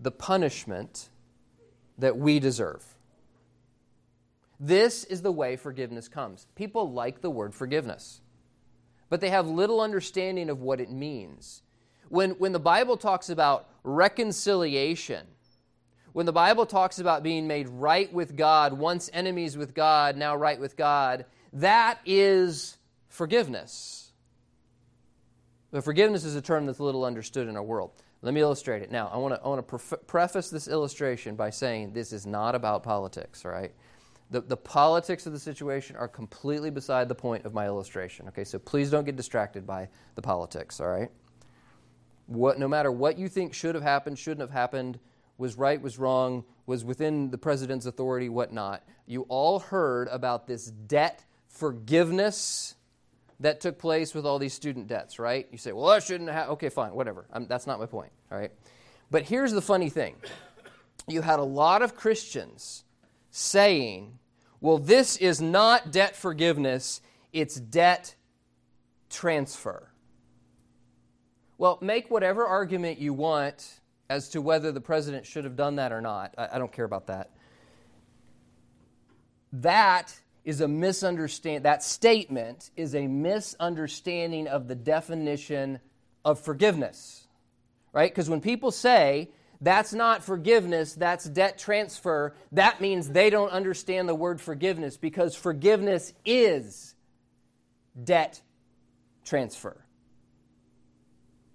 the 0.00 0.10
punishment 0.10 1.08
that 1.98 2.16
we 2.16 2.40
deserve. 2.40 2.84
This 4.60 5.04
is 5.04 5.22
the 5.22 5.32
way 5.32 5.56
forgiveness 5.56 6.08
comes. 6.08 6.46
People 6.56 6.92
like 6.92 7.20
the 7.20 7.30
word 7.30 7.54
forgiveness, 7.54 8.20
but 9.08 9.20
they 9.20 9.30
have 9.30 9.46
little 9.46 9.80
understanding 9.80 10.50
of 10.50 10.60
what 10.60 10.80
it 10.80 10.90
means. 10.90 11.62
When, 12.08 12.30
when 12.32 12.52
the 12.52 12.58
Bible 12.58 12.96
talks 12.96 13.30
about 13.30 13.68
reconciliation, 13.84 15.26
when 16.18 16.26
the 16.26 16.32
Bible 16.32 16.66
talks 16.66 16.98
about 16.98 17.22
being 17.22 17.46
made 17.46 17.68
right 17.68 18.12
with 18.12 18.34
God, 18.34 18.72
once 18.72 19.08
enemies 19.12 19.56
with 19.56 19.72
God, 19.72 20.16
now 20.16 20.34
right 20.34 20.58
with 20.58 20.76
God, 20.76 21.26
that 21.52 22.00
is 22.04 22.76
forgiveness. 23.06 24.10
But 25.70 25.84
forgiveness 25.84 26.24
is 26.24 26.34
a 26.34 26.42
term 26.42 26.66
that's 26.66 26.80
little 26.80 27.04
understood 27.04 27.46
in 27.46 27.56
our 27.56 27.62
world. 27.62 27.92
Let 28.20 28.34
me 28.34 28.40
illustrate 28.40 28.82
it. 28.82 28.90
Now, 28.90 29.08
I 29.14 29.16
want 29.18 29.36
to, 29.36 29.40
I 29.44 29.46
want 29.46 29.68
to 29.68 29.96
preface 30.08 30.50
this 30.50 30.66
illustration 30.66 31.36
by 31.36 31.50
saying 31.50 31.92
this 31.92 32.12
is 32.12 32.26
not 32.26 32.56
about 32.56 32.82
politics, 32.82 33.44
right? 33.44 33.70
The, 34.32 34.40
the 34.40 34.56
politics 34.56 35.24
of 35.24 35.32
the 35.32 35.38
situation 35.38 35.94
are 35.94 36.08
completely 36.08 36.70
beside 36.70 37.08
the 37.08 37.14
point 37.14 37.44
of 37.44 37.54
my 37.54 37.66
illustration, 37.66 38.26
okay? 38.26 38.42
So 38.42 38.58
please 38.58 38.90
don't 38.90 39.04
get 39.04 39.14
distracted 39.14 39.68
by 39.68 39.88
the 40.16 40.22
politics, 40.22 40.80
all 40.80 40.88
right? 40.88 41.12
What, 42.26 42.58
no 42.58 42.66
matter 42.66 42.90
what 42.90 43.18
you 43.18 43.28
think 43.28 43.54
should 43.54 43.76
have 43.76 43.84
happened, 43.84 44.18
shouldn't 44.18 44.40
have 44.40 44.50
happened, 44.50 44.98
was 45.38 45.56
right, 45.56 45.80
was 45.80 45.98
wrong, 45.98 46.44
was 46.66 46.84
within 46.84 47.30
the 47.30 47.38
president's 47.38 47.86
authority, 47.86 48.28
whatnot. 48.28 48.82
You 49.06 49.22
all 49.28 49.60
heard 49.60 50.08
about 50.08 50.46
this 50.46 50.66
debt 50.66 51.24
forgiveness 51.46 52.74
that 53.40 53.60
took 53.60 53.78
place 53.78 54.14
with 54.14 54.26
all 54.26 54.38
these 54.38 54.52
student 54.52 54.88
debts, 54.88 55.18
right? 55.18 55.46
You 55.50 55.58
say, 55.58 55.72
well, 55.72 55.86
that 55.86 56.02
shouldn't 56.02 56.30
have. 56.30 56.50
Okay, 56.50 56.68
fine, 56.68 56.92
whatever. 56.92 57.24
I'm, 57.32 57.46
that's 57.46 57.66
not 57.66 57.78
my 57.78 57.86
point, 57.86 58.10
all 58.30 58.38
right? 58.38 58.50
But 59.10 59.22
here's 59.22 59.52
the 59.52 59.62
funny 59.62 59.88
thing 59.88 60.16
you 61.06 61.22
had 61.22 61.38
a 61.38 61.44
lot 61.44 61.82
of 61.82 61.94
Christians 61.94 62.84
saying, 63.30 64.18
well, 64.60 64.78
this 64.78 65.16
is 65.16 65.40
not 65.40 65.92
debt 65.92 66.16
forgiveness, 66.16 67.00
it's 67.32 67.54
debt 67.54 68.16
transfer. 69.08 69.88
Well, 71.56 71.78
make 71.80 72.10
whatever 72.10 72.44
argument 72.44 72.98
you 72.98 73.12
want 73.12 73.80
as 74.10 74.30
to 74.30 74.40
whether 74.40 74.72
the 74.72 74.80
president 74.80 75.26
should 75.26 75.44
have 75.44 75.56
done 75.56 75.76
that 75.76 75.92
or 75.92 76.00
not. 76.00 76.34
I, 76.38 76.48
I 76.52 76.58
don't 76.58 76.72
care 76.72 76.84
about 76.84 77.08
that. 77.08 77.30
That 79.52 80.18
is 80.44 80.60
a 80.60 80.68
misunderstanding. 80.68 81.62
That 81.62 81.82
statement 81.82 82.70
is 82.76 82.94
a 82.94 83.06
misunderstanding 83.06 84.48
of 84.48 84.66
the 84.66 84.74
definition 84.74 85.80
of 86.24 86.40
forgiveness, 86.40 87.26
right? 87.92 88.10
Because 88.10 88.30
when 88.30 88.40
people 88.40 88.70
say 88.70 89.30
that's 89.60 89.92
not 89.92 90.24
forgiveness, 90.24 90.94
that's 90.94 91.24
debt 91.24 91.58
transfer, 91.58 92.34
that 92.52 92.80
means 92.80 93.10
they 93.10 93.28
don't 93.28 93.50
understand 93.50 94.08
the 94.08 94.14
word 94.14 94.40
forgiveness 94.40 94.96
because 94.96 95.34
forgiveness 95.34 96.14
is 96.24 96.94
debt 98.02 98.40
transfer. 99.24 99.84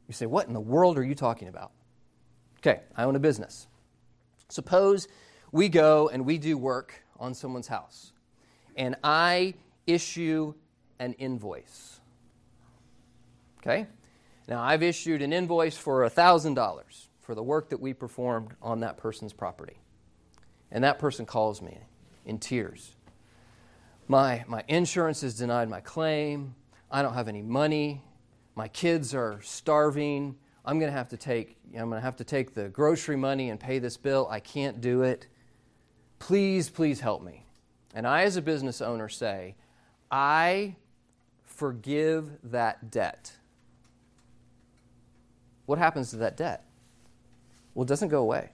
You 0.07 0.13
say, 0.13 0.25
What 0.25 0.48
in 0.48 0.53
the 0.53 0.60
world 0.62 0.98
are 0.98 1.03
you 1.03 1.15
talking 1.15 1.48
about? 1.48 1.72
Okay, 2.65 2.79
I 2.96 3.03
own 3.03 3.17
a 3.17 3.20
business. 3.20 3.67
Suppose 4.48 5.10
we 5.51 5.67
go 5.67 6.08
and 6.08 6.25
we 6.25 6.38
do 6.38 6.58
work 6.58 7.03
on 7.20 7.34
someone's 7.34 7.67
house, 7.67 8.13
and 8.77 8.96
I 9.03 9.55
issue 9.86 10.53
an 10.98 11.12
invoice. 11.13 12.00
Okay? 13.60 13.88
Now, 14.48 14.62
I've 14.62 14.82
issued 14.82 15.22
an 15.22 15.34
invoice 15.34 15.75
for 15.75 16.08
$1,000 16.10 17.08
for 17.22 17.36
the 17.36 17.43
work 17.43 17.70
that 17.70 17.79
we 17.79 17.93
performed 17.93 18.53
on 18.62 18.79
that 18.82 18.98
person's 18.98 19.34
property. 19.34 19.77
And 20.72 20.84
that 20.84 21.00
person 21.00 21.25
calls 21.25 21.62
me 21.62 21.77
in 22.25 22.39
tears. 22.39 22.96
My, 24.08 24.43
my 24.48 24.63
insurance 24.67 25.22
has 25.22 25.36
denied 25.36 25.70
my 25.70 25.82
claim. 25.82 26.55
I 26.91 27.01
don't 27.01 27.13
have 27.13 27.27
any 27.27 27.41
money. 27.41 28.01
My 28.55 28.67
kids 28.67 29.13
are 29.13 29.39
starving. 29.41 30.36
I'm 30.65 30.79
going 30.79 30.91
to 30.91 30.98
have 30.98 31.10
to 31.10 31.17
take 31.17 31.58
I'm 31.74 31.89
going 31.89 32.00
to 32.00 32.05
have 32.05 32.17
to 32.17 32.24
take 32.24 32.53
the 32.53 32.70
grocery 32.70 33.15
money 33.15 33.50
and 33.50 33.60
pay 33.60 33.79
this 33.79 33.98
bill. 33.98 34.27
I 34.29 34.39
can't 34.39 34.79
do 34.79 35.01
it. 35.01 35.27
Please, 36.20 36.70
please 36.70 37.00
help 37.00 37.24
me. 37.24 37.46
And 37.96 38.08
I 38.08 38.24
as 38.24 38.38
a 38.38 38.41
business 38.41 38.82
owner 38.82 39.10
say, 39.10 39.55
I 40.12 40.75
forgive 41.43 42.29
that 42.43 42.91
debt. 42.91 43.34
What 45.65 45.79
happens 45.79 46.12
to 46.12 46.17
that 46.17 46.38
debt? 46.38 46.63
Well, 47.74 47.84
it 47.84 47.88
doesn't 47.88 48.10
go 48.10 48.22
away. 48.22 48.51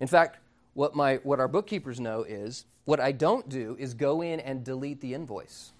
In 0.00 0.06
fact, 0.06 0.38
what, 0.74 0.94
my, 0.94 1.16
what 1.16 1.40
our 1.40 1.48
bookkeepers 1.48 2.00
know 2.00 2.22
is 2.22 2.64
what 2.84 3.00
I 3.00 3.12
don't 3.12 3.48
do 3.48 3.76
is 3.78 3.94
go 3.94 4.22
in 4.22 4.40
and 4.40 4.64
delete 4.64 5.00
the 5.00 5.12
invoice. 5.12 5.72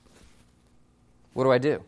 What 1.32 1.44
do 1.44 1.52
I 1.52 1.58
do? 1.58 1.82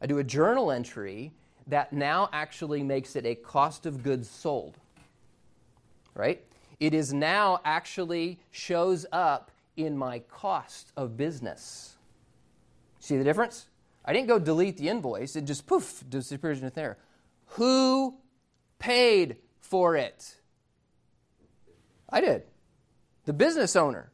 I 0.00 0.06
do 0.06 0.18
a 0.18 0.24
journal 0.24 0.70
entry 0.70 1.32
that 1.66 1.92
now 1.92 2.28
actually 2.32 2.82
makes 2.82 3.16
it 3.16 3.26
a 3.26 3.34
cost 3.34 3.86
of 3.86 4.02
goods 4.02 4.28
sold. 4.28 4.78
Right? 6.14 6.44
It 6.80 6.94
is 6.94 7.12
now 7.12 7.60
actually 7.64 8.38
shows 8.50 9.06
up 9.12 9.50
in 9.76 9.96
my 9.96 10.18
cost 10.20 10.92
of 10.96 11.16
business. 11.16 11.96
See 12.98 13.16
the 13.16 13.24
difference? 13.24 13.66
I 14.04 14.12
didn't 14.12 14.28
go 14.28 14.38
delete 14.38 14.76
the 14.76 14.88
invoice, 14.88 15.36
it 15.36 15.44
just 15.44 15.66
poof 15.66 16.02
disappears 16.08 16.62
in 16.62 16.70
there. 16.74 16.98
Who 17.46 18.16
paid 18.78 19.36
for 19.60 19.96
it? 19.96 20.36
I 22.08 22.20
did. 22.20 22.42
The 23.24 23.32
business 23.32 23.76
owner. 23.76 24.10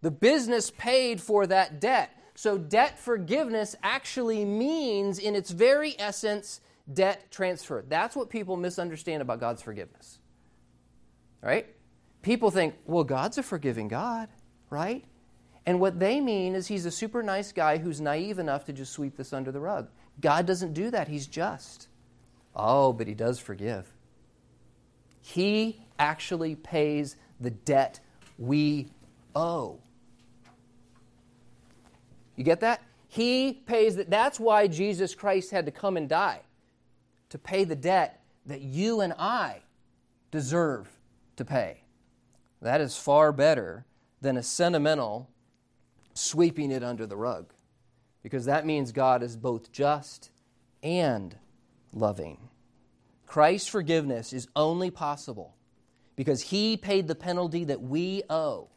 The 0.00 0.10
business 0.10 0.70
paid 0.70 1.20
for 1.20 1.46
that 1.46 1.80
debt. 1.80 2.10
So, 2.34 2.58
debt 2.58 2.98
forgiveness 2.98 3.76
actually 3.82 4.44
means, 4.44 5.18
in 5.18 5.36
its 5.36 5.50
very 5.50 5.94
essence, 5.98 6.60
debt 6.92 7.30
transfer. 7.30 7.84
That's 7.88 8.16
what 8.16 8.28
people 8.28 8.56
misunderstand 8.56 9.22
about 9.22 9.40
God's 9.40 9.62
forgiveness. 9.62 10.18
Right? 11.40 11.66
People 12.22 12.50
think, 12.50 12.74
well, 12.86 13.04
God's 13.04 13.38
a 13.38 13.42
forgiving 13.42 13.88
God, 13.88 14.28
right? 14.70 15.04
And 15.66 15.80
what 15.80 15.98
they 15.98 16.20
mean 16.20 16.54
is 16.54 16.66
he's 16.66 16.86
a 16.86 16.90
super 16.90 17.22
nice 17.22 17.52
guy 17.52 17.78
who's 17.78 18.00
naive 18.00 18.38
enough 18.38 18.64
to 18.66 18.72
just 18.72 18.92
sweep 18.92 19.16
this 19.16 19.32
under 19.32 19.52
the 19.52 19.60
rug. 19.60 19.88
God 20.20 20.46
doesn't 20.46 20.74
do 20.74 20.90
that, 20.90 21.08
he's 21.08 21.26
just. 21.26 21.88
Oh, 22.54 22.92
but 22.92 23.06
he 23.06 23.14
does 23.14 23.38
forgive. 23.38 23.92
He 25.20 25.80
actually 25.98 26.54
pays 26.54 27.16
the 27.40 27.50
debt 27.50 28.00
we 28.38 28.88
owe. 29.34 29.80
You 32.36 32.44
get 32.44 32.60
that? 32.60 32.82
He 33.08 33.52
pays 33.66 33.96
that. 33.96 34.10
That's 34.10 34.40
why 34.40 34.66
Jesus 34.66 35.14
Christ 35.14 35.50
had 35.50 35.66
to 35.66 35.72
come 35.72 35.96
and 35.96 36.08
die 36.08 36.40
to 37.28 37.38
pay 37.38 37.64
the 37.64 37.76
debt 37.76 38.20
that 38.46 38.60
you 38.60 39.00
and 39.00 39.12
I 39.18 39.62
deserve 40.30 40.88
to 41.36 41.44
pay. 41.44 41.82
That 42.60 42.80
is 42.80 42.96
far 42.96 43.32
better 43.32 43.84
than 44.20 44.36
a 44.36 44.42
sentimental 44.42 45.30
sweeping 46.14 46.70
it 46.70 46.82
under 46.82 47.06
the 47.06 47.16
rug, 47.16 47.52
because 48.22 48.44
that 48.46 48.66
means 48.66 48.92
God 48.92 49.22
is 49.22 49.36
both 49.36 49.70
just 49.72 50.30
and 50.82 51.36
loving. 51.92 52.48
Christ's 53.26 53.68
forgiveness 53.68 54.32
is 54.32 54.48
only 54.54 54.90
possible 54.90 55.54
because 56.16 56.42
he 56.42 56.76
paid 56.76 57.08
the 57.08 57.14
penalty 57.14 57.64
that 57.64 57.82
we 57.82 58.22
owe 58.30 58.68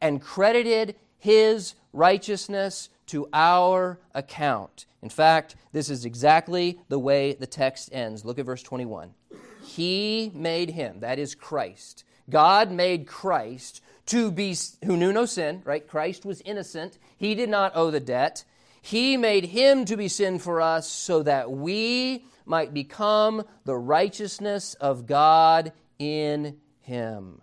and 0.00 0.20
credited 0.20 0.96
his 1.20 1.74
righteousness 1.92 2.88
to 3.06 3.28
our 3.32 4.00
account. 4.14 4.86
In 5.02 5.08
fact, 5.08 5.56
this 5.72 5.88
is 5.88 6.04
exactly 6.04 6.80
the 6.88 6.98
way 6.98 7.34
the 7.34 7.46
text 7.46 7.90
ends. 7.92 8.24
Look 8.24 8.38
at 8.38 8.46
verse 8.46 8.62
21. 8.62 9.14
He 9.62 10.32
made 10.34 10.70
him, 10.70 11.00
that 11.00 11.18
is 11.18 11.34
Christ. 11.34 12.04
God 12.28 12.70
made 12.70 13.06
Christ 13.06 13.82
to 14.06 14.30
be 14.30 14.56
who 14.84 14.96
knew 14.96 15.12
no 15.12 15.26
sin, 15.26 15.62
right? 15.64 15.86
Christ 15.86 16.24
was 16.24 16.40
innocent. 16.42 16.98
He 17.16 17.34
did 17.34 17.48
not 17.48 17.72
owe 17.74 17.90
the 17.90 18.00
debt. 18.00 18.44
He 18.82 19.16
made 19.16 19.44
him 19.46 19.84
to 19.84 19.96
be 19.96 20.08
sin 20.08 20.38
for 20.38 20.60
us 20.60 20.88
so 20.88 21.22
that 21.22 21.50
we 21.50 22.24
might 22.46 22.72
become 22.72 23.44
the 23.64 23.76
righteousness 23.76 24.74
of 24.74 25.06
God 25.06 25.72
in 25.98 26.58
him. 26.80 27.42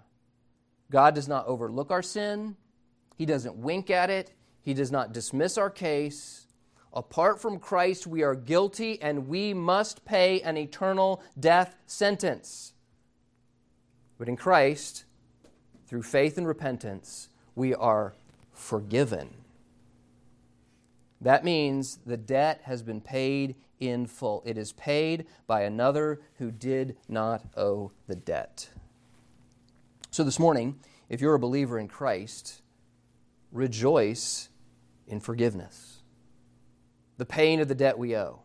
God 0.90 1.16
does 1.16 1.28
not 1.28 1.48
overlook 1.48 1.92
our 1.92 2.02
sin. 2.02 2.56
He 3.18 3.26
doesn't 3.26 3.56
wink 3.56 3.90
at 3.90 4.10
it. 4.10 4.32
He 4.62 4.74
does 4.74 4.92
not 4.92 5.14
dismiss 5.14 5.58
our 5.58 5.70
case. 5.70 6.46
Apart 6.94 7.42
from 7.42 7.60
Christ, 7.60 8.08
we 8.08 8.24
are 8.24 8.36
guilty 8.36 9.02
and 9.02 9.28
we 9.28 9.54
must 9.54 10.06
pay 10.06 10.42
an 10.42 10.58
eternal 10.58 11.22
death 11.40 11.76
sentence. 11.86 12.74
But 14.18 14.30
in 14.30 14.36
Christ, 14.36 15.06
through 15.88 16.04
faith 16.04 16.38
and 16.38 16.48
repentance, 16.48 17.30
we 17.56 17.74
are 17.74 18.14
forgiven. 18.52 19.30
That 21.22 21.44
means 21.44 22.00
the 22.06 22.18
debt 22.18 22.62
has 22.64 22.84
been 22.84 23.02
paid 23.02 23.56
in 23.80 24.06
full. 24.06 24.44
It 24.46 24.58
is 24.58 24.74
paid 24.74 25.26
by 25.46 25.62
another 25.62 26.22
who 26.38 26.52
did 26.52 26.98
not 27.08 27.44
owe 27.56 27.92
the 28.08 28.16
debt. 28.16 28.70
So 30.12 30.24
this 30.24 30.40
morning, 30.40 30.80
if 31.10 31.22
you're 31.22 31.36
a 31.36 31.40
believer 31.40 31.80
in 31.80 31.88
Christ, 31.88 32.62
rejoice 33.52 34.50
in 35.08 35.20
forgiveness, 35.20 36.02
the 37.18 37.26
pain 37.26 37.60
of 37.60 37.68
the 37.68 37.76
debt 37.76 37.98
we 37.98 38.16
owe. 38.16 38.42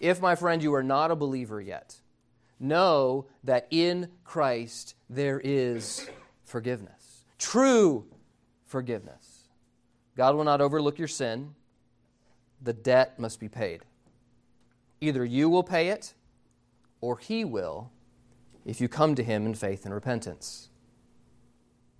If, 0.00 0.20
my 0.20 0.34
friend, 0.34 0.62
you 0.62 0.74
are 0.74 0.82
not 0.82 1.10
a 1.10 1.16
believer 1.16 1.60
yet, 1.60 1.96
know 2.58 3.26
that 3.44 3.66
in 3.70 4.08
Christ 4.24 4.94
there 5.08 5.40
is 5.42 6.08
forgiveness, 6.44 7.24
true 7.38 8.06
forgiveness. 8.64 9.48
God 10.16 10.34
will 10.34 10.44
not 10.44 10.60
overlook 10.60 10.98
your 10.98 11.08
sin. 11.08 11.54
The 12.60 12.72
debt 12.72 13.18
must 13.18 13.40
be 13.40 13.48
paid. 13.48 13.82
Either 15.00 15.24
you 15.24 15.48
will 15.48 15.62
pay 15.62 15.88
it 15.88 16.14
or 17.00 17.18
He 17.18 17.44
will 17.44 17.90
if 18.64 18.80
you 18.80 18.88
come 18.88 19.14
to 19.14 19.22
Him 19.22 19.46
in 19.46 19.54
faith 19.54 19.84
and 19.84 19.92
repentance. 19.92 20.68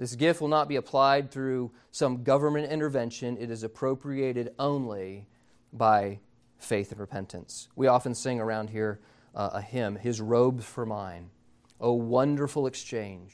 This 0.02 0.16
gift 0.16 0.40
will 0.40 0.48
not 0.48 0.66
be 0.66 0.74
applied 0.74 1.30
through 1.30 1.70
some 1.92 2.24
government 2.24 2.72
intervention, 2.72 3.36
it 3.38 3.52
is 3.52 3.62
appropriated 3.62 4.52
only 4.58 5.28
by 5.72 6.18
faith 6.58 6.90
and 6.90 6.98
repentance. 7.00 7.68
We 7.76 7.86
often 7.86 8.16
sing 8.16 8.40
around 8.40 8.70
here 8.70 8.98
uh, 9.32 9.50
a 9.52 9.62
hymn, 9.62 9.94
His 9.94 10.20
robes 10.20 10.64
for 10.64 10.84
mine. 10.84 11.30
O 11.80 11.92
wonderful 11.92 12.66
exchange. 12.66 13.32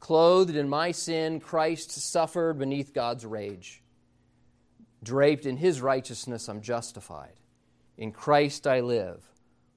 Clothed 0.00 0.56
in 0.56 0.68
my 0.68 0.90
sin, 0.90 1.38
Christ 1.38 1.92
suffered 1.92 2.58
beneath 2.58 2.92
God's 2.92 3.24
rage. 3.24 3.80
Draped 5.04 5.46
in 5.46 5.56
his 5.56 5.80
righteousness, 5.80 6.48
I'm 6.48 6.62
justified. 6.62 7.38
In 7.96 8.10
Christ 8.10 8.66
I 8.66 8.80
live, 8.80 9.22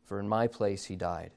for 0.06 0.19
in 0.19 0.27
my 0.27 0.47
place 0.47 0.86
he 0.86 0.95
died. 0.95 1.34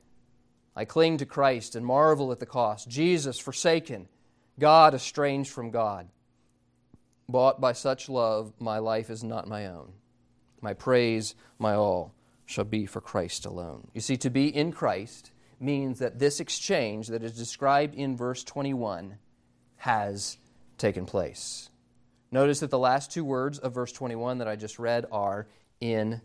I 0.74 0.86
cling 0.86 1.18
to 1.18 1.26
Christ 1.26 1.76
and 1.76 1.84
marvel 1.84 2.32
at 2.32 2.40
the 2.40 2.46
cost. 2.46 2.88
Jesus 2.88 3.38
forsaken, 3.38 4.08
God 4.58 4.94
estranged 4.94 5.50
from 5.50 5.70
God. 5.70 6.08
Bought 7.28 7.60
by 7.60 7.72
such 7.72 8.08
love, 8.08 8.52
my 8.58 8.78
life 8.78 9.10
is 9.10 9.24
not 9.24 9.48
my 9.48 9.66
own. 9.66 9.92
My 10.60 10.74
praise, 10.74 11.34
my 11.58 11.74
all, 11.74 12.14
shall 12.46 12.64
be 12.64 12.86
for 12.86 13.00
Christ 13.00 13.46
alone. 13.46 13.88
You 13.94 14.00
see, 14.00 14.16
to 14.18 14.30
be 14.30 14.54
in 14.54 14.72
Christ 14.72 15.30
means 15.58 15.98
that 15.98 16.18
this 16.18 16.40
exchange 16.40 17.08
that 17.08 17.22
is 17.22 17.36
described 17.36 17.94
in 17.94 18.16
verse 18.16 18.44
21 18.44 19.16
has 19.78 20.38
taken 20.78 21.06
place. 21.06 21.70
Notice 22.30 22.60
that 22.60 22.70
the 22.70 22.78
last 22.78 23.12
two 23.12 23.24
words 23.24 23.58
of 23.58 23.74
verse 23.74 23.92
21 23.92 24.38
that 24.38 24.48
I 24.48 24.56
just 24.56 24.78
read 24.78 25.06
are 25.12 25.46
in 25.80 26.20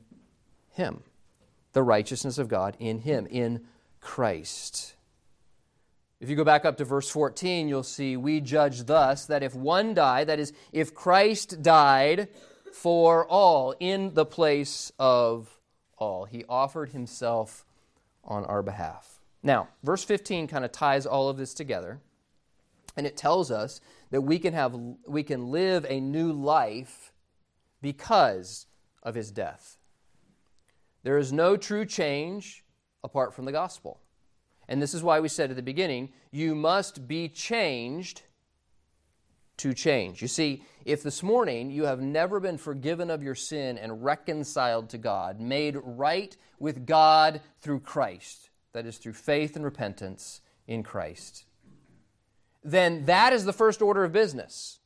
Him. 0.71 1.03
The 1.73 1.83
righteousness 1.83 2.37
of 2.37 2.47
God 2.47 2.75
in 2.79 2.99
Him, 2.99 3.27
in 3.29 3.65
Christ. 4.01 4.95
If 6.19 6.29
you 6.29 6.36
go 6.36 6.43
back 6.43 6.65
up 6.65 6.77
to 6.77 6.86
verse 6.86 7.10
14, 7.10 7.69
you'll 7.69 7.84
see 7.84 8.17
we 8.17 8.41
judge 8.41 8.84
thus 8.84 9.25
that 9.27 9.41
if 9.41 9.55
one 9.55 9.93
died, 9.93 10.27
that 10.27 10.39
is, 10.39 10.51
if 10.73 10.93
Christ 10.93 11.62
died 11.62 12.27
for 12.73 13.25
all 13.25 13.73
in 13.79 14.13
the 14.13 14.25
place 14.25 14.91
of 14.99 15.58
all. 15.97 16.25
He 16.25 16.43
offered 16.49 16.89
himself 16.89 17.65
on 18.23 18.45
our 18.45 18.62
behalf. 18.62 19.19
Now, 19.41 19.69
verse 19.84 20.03
15 20.03 20.47
kind 20.47 20.65
of 20.65 20.71
ties 20.71 21.05
all 21.05 21.29
of 21.29 21.38
this 21.38 21.53
together, 21.53 21.99
and 22.97 23.08
it 23.08 23.15
tells 23.15 23.49
us 23.49 23.79
that 24.12 24.21
we 24.21 24.39
can, 24.39 24.53
have, 24.53 24.75
we 25.08 25.23
can 25.23 25.51
live 25.51 25.86
a 25.88 26.01
new 26.01 26.34
life 26.34 27.13
because 27.82 28.65
of 29.01 29.15
his 29.15 29.32
death. 29.32 29.77
There 31.03 31.17
is 31.17 31.32
no 31.32 31.55
true 31.55 31.86
change 31.86 32.65
apart 33.03 33.34
from 33.34 33.45
the 33.45 33.53
gospel. 33.53 34.01
And 34.69 34.79
this 34.79 34.93
is 34.93 35.01
why 35.01 35.19
we 35.19 35.27
said 35.27 35.49
at 35.49 35.55
the 35.55 35.63
beginning, 35.63 36.13
you 36.32 36.53
must 36.53 37.08
be 37.08 37.27
changed 37.27 38.21
to 39.58 39.73
change. 39.73 40.21
You 40.21 40.27
see, 40.27 40.63
if 40.86 41.01
this 41.01 41.23
morning 41.23 41.71
you 41.71 41.86
have 41.86 41.99
never 41.99 42.39
been 42.39 42.60
forgiven 42.60 43.10
of 43.10 43.23
your 43.23 43.34
sin 43.34 43.79
and 43.79 44.05
reconciled 44.05 44.89
to 44.89 44.99
God, 44.99 45.39
made 45.39 45.75
right 45.84 46.38
with 46.60 46.86
God 46.86 47.41
through 47.60 47.79
Christ, 47.79 48.51
that 48.73 48.86
is, 48.86 48.97
through 48.99 49.13
faith 49.13 49.55
and 49.55 49.65
repentance 49.65 50.39
in 50.67 50.84
Christ, 50.84 51.45
then 52.63 53.05
that 53.05 53.34
is 53.34 53.45
the 53.45 53.51
first 53.51 53.82
order 53.82 54.03
of 54.03 54.12
business. 54.12 54.79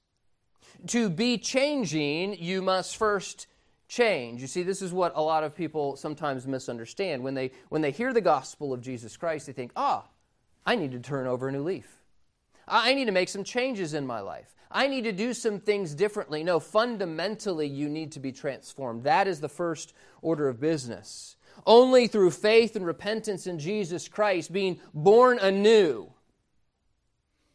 To 0.88 1.10
be 1.10 1.38
changing, 1.38 2.42
you 2.42 2.62
must 2.62 2.96
first 2.96 3.48
change. 3.88 4.42
You 4.42 4.48
see, 4.48 4.64
this 4.64 4.82
is 4.82 4.92
what 4.92 5.14
a 5.16 5.22
lot 5.22 5.44
of 5.44 5.56
people 5.56 5.96
sometimes 5.96 6.48
misunderstand. 6.48 7.24
When 7.24 7.34
they, 7.34 7.52
when 7.70 7.82
they 7.82 7.92
hear 7.92 8.14
the 8.14 8.22
gospel 8.22 8.74
of 8.74 8.82
Jesus 8.82 9.18
Christ, 9.18 9.48
they 9.48 9.54
think, 9.54 9.72
ah, 9.76 10.06
I 10.66 10.76
need 10.76 10.92
to 10.92 11.00
turn 11.00 11.28
over 11.28 11.48
a 11.48 11.52
new 11.52 11.64
leaf. 11.64 12.00
I 12.68 12.94
need 12.94 13.06
to 13.06 13.12
make 13.12 13.30
some 13.30 13.44
changes 13.44 13.94
in 13.94 14.08
my 14.08 14.22
life. 14.22 14.56
I 14.72 14.88
need 14.88 15.04
to 15.04 15.12
do 15.12 15.34
some 15.34 15.60
things 15.60 15.94
differently. 15.94 16.44
No, 16.44 16.60
fundamentally, 16.60 17.68
you 17.68 17.90
need 17.90 18.14
to 18.14 18.20
be 18.20 18.32
transformed. 18.32 19.04
That 19.04 19.28
is 19.28 19.40
the 19.40 19.50
first 19.50 19.94
order 20.22 20.48
of 20.48 20.60
business. 20.60 21.36
Only 21.68 22.08
through 22.08 22.32
faith 22.32 22.76
and 22.76 22.86
repentance 22.86 23.46
in 23.46 23.60
Jesus 23.60 24.08
Christ, 24.08 24.52
being 24.52 24.80
born 24.94 25.38
anew, 25.38 26.13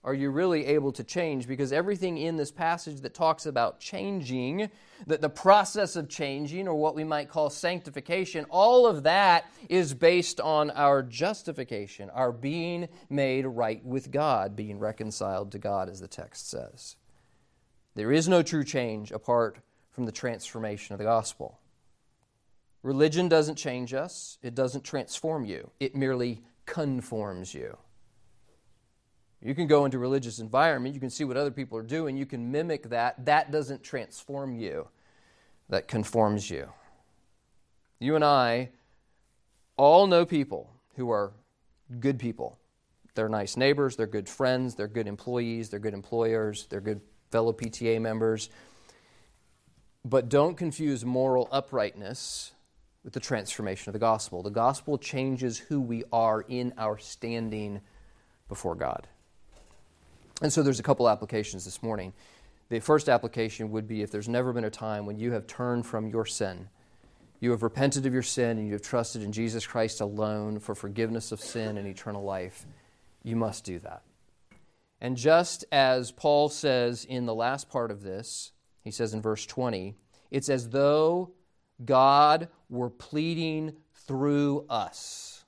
are 0.09 0.14
you 0.14 0.31
really 0.31 0.64
able 0.64 0.90
to 0.92 1.05
change? 1.05 1.47
Because 1.47 1.71
everything 1.71 2.16
in 2.16 2.38
this 2.38 2.51
passage 2.51 3.03
that 3.03 3.12
talks 3.12 3.44
about 3.44 3.79
changing, 3.79 4.71
that 5.07 5.21
the 5.21 5.29
process 5.29 5.97
of 5.97 6.09
changing, 6.09 6.66
or 6.66 6.75
what 6.77 6.94
we 6.94 7.05
might 7.05 7.29
call 7.29 7.51
sanctification, 7.51 8.47
all 8.49 8.87
of 8.87 9.03
that 9.03 9.44
is 9.68 9.92
based 9.92 10.40
on 10.40 10.71
our 10.71 11.03
justification, 11.03 12.09
our 12.09 12.33
being 12.33 12.88
made 13.11 13.44
right 13.44 13.85
with 13.85 14.11
God, 14.11 14.57
being 14.57 14.79
reconciled 14.79 15.53
to 15.53 15.59
God, 15.59 15.90
as 15.90 16.01
the 16.01 16.09
text 16.09 16.49
says. 16.49 16.97
There 17.94 18.11
is 18.11 18.31
no 18.31 18.42
true 18.42 18.64
change 18.64 19.12
apart 19.12 19.59
from 19.90 20.07
the 20.07 20.12
transformation 20.12 20.94
of 20.94 20.99
the 20.99 21.05
gospel. 21.05 21.61
Religion 22.83 23.29
doesn't 23.29 23.57
change 23.57 23.92
us, 23.92 24.38
it 24.40 24.55
doesn't 24.55 24.85
transform 24.85 25.44
you, 25.44 25.71
it 25.79 25.94
merely 25.94 26.40
conforms 26.64 27.53
you. 27.53 27.77
You 29.40 29.55
can 29.55 29.66
go 29.66 29.85
into 29.85 29.98
religious 29.98 30.40
environment, 30.40 30.94
you 30.94 31.01
can 31.01 31.11
see 31.11 31.24
what 31.24 31.37
other 31.37 31.51
people 31.51 31.79
are 31.79 31.83
doing, 31.83 32.16
you 32.16 32.27
can 32.27 32.51
mimic 32.51 32.90
that. 32.90 33.24
That 33.24 33.53
doesn't 33.53 33.83
transform 33.83 34.57
you, 34.57 34.88
that 35.68 35.87
conforms 35.87 36.51
you. 36.51 36.68
You 38.01 38.16
and 38.16 38.24
I 38.24 38.70
all 39.77 40.07
know 40.07 40.27
people 40.27 40.70
who 40.96 41.11
are 41.11 41.33
good 42.01 42.18
people. 42.18 42.59
They're 43.14 43.29
nice 43.29 43.57
neighbors, 43.57 43.96
they're 43.96 44.07
good 44.07 44.29
friends, 44.29 44.74
they're 44.74 44.88
good 44.88 45.07
employees, 45.07 45.70
they're 45.70 45.81
good 45.81 45.94
employers, 45.94 46.66
they're 46.68 46.81
good 46.81 47.01
fellow 47.31 47.53
PTA 47.53 48.01
members. 48.01 48.51
But 50.05 50.29
don't 50.29 50.57
confuse 50.57 51.05
moral 51.05 51.48
uprightness 51.51 52.53
with 53.05 53.12
the 53.12 53.20
transformation 53.20 53.90
of 53.90 53.92
the 53.92 53.98
gospel. 53.98 54.42
The 54.42 54.51
gospel 54.51 54.98
changes 54.98 55.59
who 55.59 55.81
we 55.81 56.05
are 56.12 56.42
in 56.42 56.74
our 56.77 56.98
standing 56.98 57.81
before 58.48 58.74
God. 58.74 59.07
And 60.40 60.53
so 60.53 60.62
there's 60.62 60.79
a 60.81 60.85
couple 60.85 61.09
applications 61.09 61.64
this 61.64 61.83
morning. 61.83 62.12
The 62.68 62.81
first 62.81 63.09
application 63.09 63.70
would 63.70 63.88
be 63.88 64.03
if 64.03 64.11
there's 64.11 64.29
never 64.29 64.53
been 64.53 64.64
a 64.64 64.70
time 64.70 65.07
when 65.07 65.18
you 65.18 65.33
have 65.33 65.46
turned 65.46 65.87
from 65.87 66.09
your 66.09 66.27
sin, 66.27 66.68
you 67.40 67.51
have 67.53 67.62
repented 67.62 68.05
of 68.05 68.12
your 68.12 68.22
sin, 68.22 68.59
and 68.59 68.66
you 68.66 68.72
have 68.74 68.83
trusted 68.83 69.22
in 69.22 69.33
Jesus 69.33 69.66
Christ 69.66 70.01
alone 70.01 70.59
for 70.59 70.74
forgiveness 70.74 71.33
of 71.33 71.40
sin 71.40 71.79
and 71.79 71.87
eternal 71.87 72.22
life, 72.22 72.66
you 73.22 73.37
must 73.37 73.64
do 73.64 73.79
that. 73.81 74.03
And 75.01 75.16
just 75.16 75.64
as 75.70 76.11
Paul 76.11 76.48
says 76.48 77.05
in 77.05 77.27
the 77.27 77.35
last 77.35 77.68
part 77.70 77.90
of 77.90 78.03
this, 78.03 78.53
he 78.83 78.90
says 78.90 79.14
in 79.14 79.22
verse 79.22 79.46
20, 79.46 79.94
it's 80.31 80.48
as 80.48 80.70
though 80.70 81.33
God 81.85 82.48
were 82.68 82.90
pleading 82.90 83.74
through 83.94 84.66
us. 84.68 85.44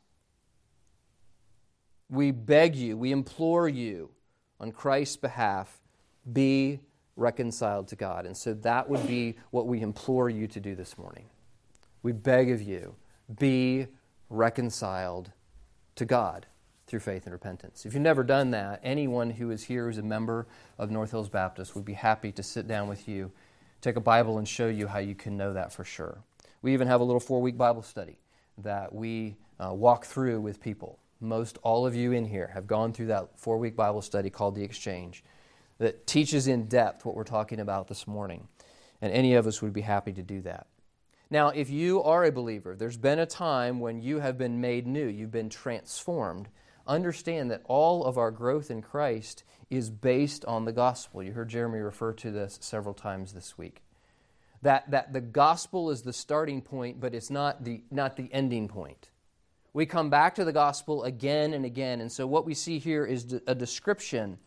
We 2.09 2.31
beg 2.31 2.77
you, 2.77 2.97
we 2.97 3.13
implore 3.13 3.69
you 3.69 4.11
on 4.61 4.73
Christ's 4.73 5.17
behalf, 5.17 5.81
be 6.31 6.81
reconciled 7.17 7.89
to 7.89 7.97
God. 7.97 8.27
And 8.27 8.37
so 8.37 8.55
that 8.55 8.89
would 8.89 9.07
be 9.07 9.37
what 9.51 9.67
we 9.67 9.81
implore 9.81 10.29
you 10.29 10.47
to 10.49 10.61
do 10.61 10.75
this 10.75 10.97
morning. 10.99 11.27
We 12.03 12.13
beg 12.13 12.51
of 12.51 12.63
you, 12.63 12.95
be 13.39 13.87
reconciled 14.29 15.33
to 15.97 16.05
God 16.05 16.47
through 16.87 17.01
faith 17.01 17.25
and 17.25 17.33
repentance. 17.33 17.87
If 17.87 17.95
you've 17.95 18.03
never 18.03 18.25
done 18.25 18.51
that, 18.53 18.81
anyone 18.83 19.31
who 19.31 19.51
is 19.51 19.65
here 19.65 19.87
who's 19.87 19.99
a 19.99 20.03
member 20.03 20.47
of 20.79 20.91
North 20.91 21.11
Hills 21.11 21.29
Baptist 21.29 21.75
would 21.75 21.85
be 21.85 21.93
happy 21.93 22.33
to 22.33 22.43
sit 22.43 22.67
down 22.67 22.89
with 22.89 23.09
you, 23.09 23.31
take 23.81 23.97
a 23.97 24.01
Bible, 24.01 24.39
and 24.39 24.49
show 24.49 24.69
you 24.69 24.87
how 24.87 24.99
you 24.99 25.15
can 25.15 25.37
know 25.37 25.53
that 25.53 25.73
for 25.73 25.85
sure. 25.85 26.19
We 26.63 26.73
even 26.73 26.89
have 26.89 27.01
a 27.01 27.05
little 27.05 27.21
four 27.21 27.41
week 27.41 27.57
Bible 27.57 27.83
study 27.83 28.19
that 28.59 28.95
we 28.95 29.37
uh, 29.59 29.73
walk 29.73 30.05
through 30.05 30.41
with 30.41 30.61
people 30.61 30.99
most 31.21 31.59
all 31.63 31.87
of 31.87 31.95
you 31.95 32.13
in 32.13 32.25
here 32.25 32.49
have 32.55 32.67
gone 32.67 32.93
through 32.93 33.07
that 33.07 33.39
four 33.39 33.59
week 33.59 33.77
Bible 33.77 34.03
study 34.03 34.31
called 34.31 34.55
The 34.55 34.65
Exchange 34.65 35.23
that 35.79 36.07
teaches 36.07 36.47
in 36.47 36.67
depth 36.67 37.05
what 37.05 37.15
we're 37.15 37.25
talking 37.25 37.61
about 37.61 37.89
this 37.89 38.07
morning. 38.07 38.49
And 39.01 39.13
any 39.13 39.35
of 39.35 39.47
us 39.47 39.63
would 39.63 39.73
be 39.73 39.81
happy 39.81 40.13
to 40.13 40.23
do 40.23 40.43
that. 40.43 40.67
Now, 41.31 41.49
if 41.49 41.71
you 41.71 42.03
are 42.03 42.25
a 42.25 42.33
believer, 42.33 42.75
there's 42.75 42.97
been 42.97 43.19
a 43.19 43.27
time 43.27 43.81
when 43.81 44.03
you 44.03 44.19
have 44.19 44.37
been 44.37 44.61
made 44.61 44.87
new, 44.87 45.07
you've 45.07 45.31
been 45.31 45.49
transformed. 45.49 46.49
Understand 46.87 47.51
that 47.51 47.63
all 47.65 48.05
of 48.05 48.19
our 48.19 48.31
growth 48.31 48.71
in 48.71 48.83
Christ 48.83 49.45
is 49.71 49.91
based 49.91 50.45
on 50.45 50.65
the 50.65 50.73
gospel. 50.73 51.23
You 51.23 51.33
heard 51.33 51.49
Jeremy 51.49 51.79
refer 51.79 52.13
to 52.15 52.31
this 52.31 52.59
several 52.61 52.95
times 52.95 53.33
this 53.33 53.57
week. 53.57 53.83
That, 54.63 54.91
that 54.91 55.13
the 55.13 55.21
gospel 55.21 55.91
is 55.91 56.03
the 56.03 56.13
starting 56.13 56.61
point, 56.61 57.01
but 57.01 57.15
it's 57.15 57.31
not 57.31 57.65
the, 57.65 57.83
not 57.91 58.17
the 58.17 58.29
ending 58.33 58.69
point. 58.69 59.11
We 59.73 59.87
come 59.87 60.11
back 60.11 60.35
to 60.37 60.45
the 60.45 60.53
gospel 60.53 61.05
again 61.05 61.55
and 61.55 61.65
again. 61.65 62.01
And 62.01 62.11
so, 62.11 62.27
what 62.27 62.45
we 62.45 62.55
see 62.55 62.79
here 62.79 63.07
is 63.07 63.41
a 63.47 63.55
description 63.55 64.39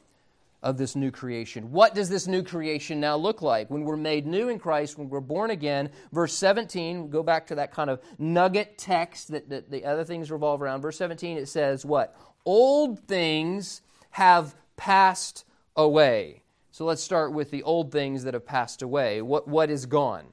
of 0.63 0.77
this 0.77 0.95
new 0.95 1.11
creation. 1.11 1.71
What 1.71 1.93
does 1.93 2.09
this 2.09 2.25
new 2.25 2.41
creation 2.41 2.99
now 2.99 3.17
look 3.17 3.41
like? 3.41 3.69
When 3.69 3.83
we're 3.83 3.97
made 3.97 4.25
new 4.25 4.49
in 4.49 4.57
Christ, 4.57 4.97
when 4.97 5.09
we're 5.09 5.19
born 5.19 5.51
again, 5.51 5.89
verse 6.13 6.33
17, 6.33 7.09
go 7.09 7.21
back 7.21 7.45
to 7.47 7.55
that 7.55 7.71
kind 7.71 7.89
of 7.89 8.01
nugget 8.17 8.77
text 8.77 9.29
that, 9.31 9.49
that 9.49 9.69
the 9.69 9.83
other 9.83 10.05
things 10.05 10.31
revolve 10.31 10.61
around. 10.61 10.81
Verse 10.81 10.97
17, 10.97 11.37
it 11.37 11.47
says, 11.47 11.85
What? 11.85 12.15
Old 12.45 12.99
things 13.07 13.81
have 14.11 14.55
passed 14.77 15.45
away. 15.75 16.43
So 16.71 16.85
let's 16.85 17.03
start 17.03 17.33
with 17.33 17.51
the 17.51 17.63
old 17.63 17.91
things 17.91 18.23
that 18.23 18.33
have 18.33 18.45
passed 18.45 18.81
away. 18.81 19.21
What, 19.21 19.47
what 19.47 19.69
is 19.69 19.85
gone? 19.85 20.25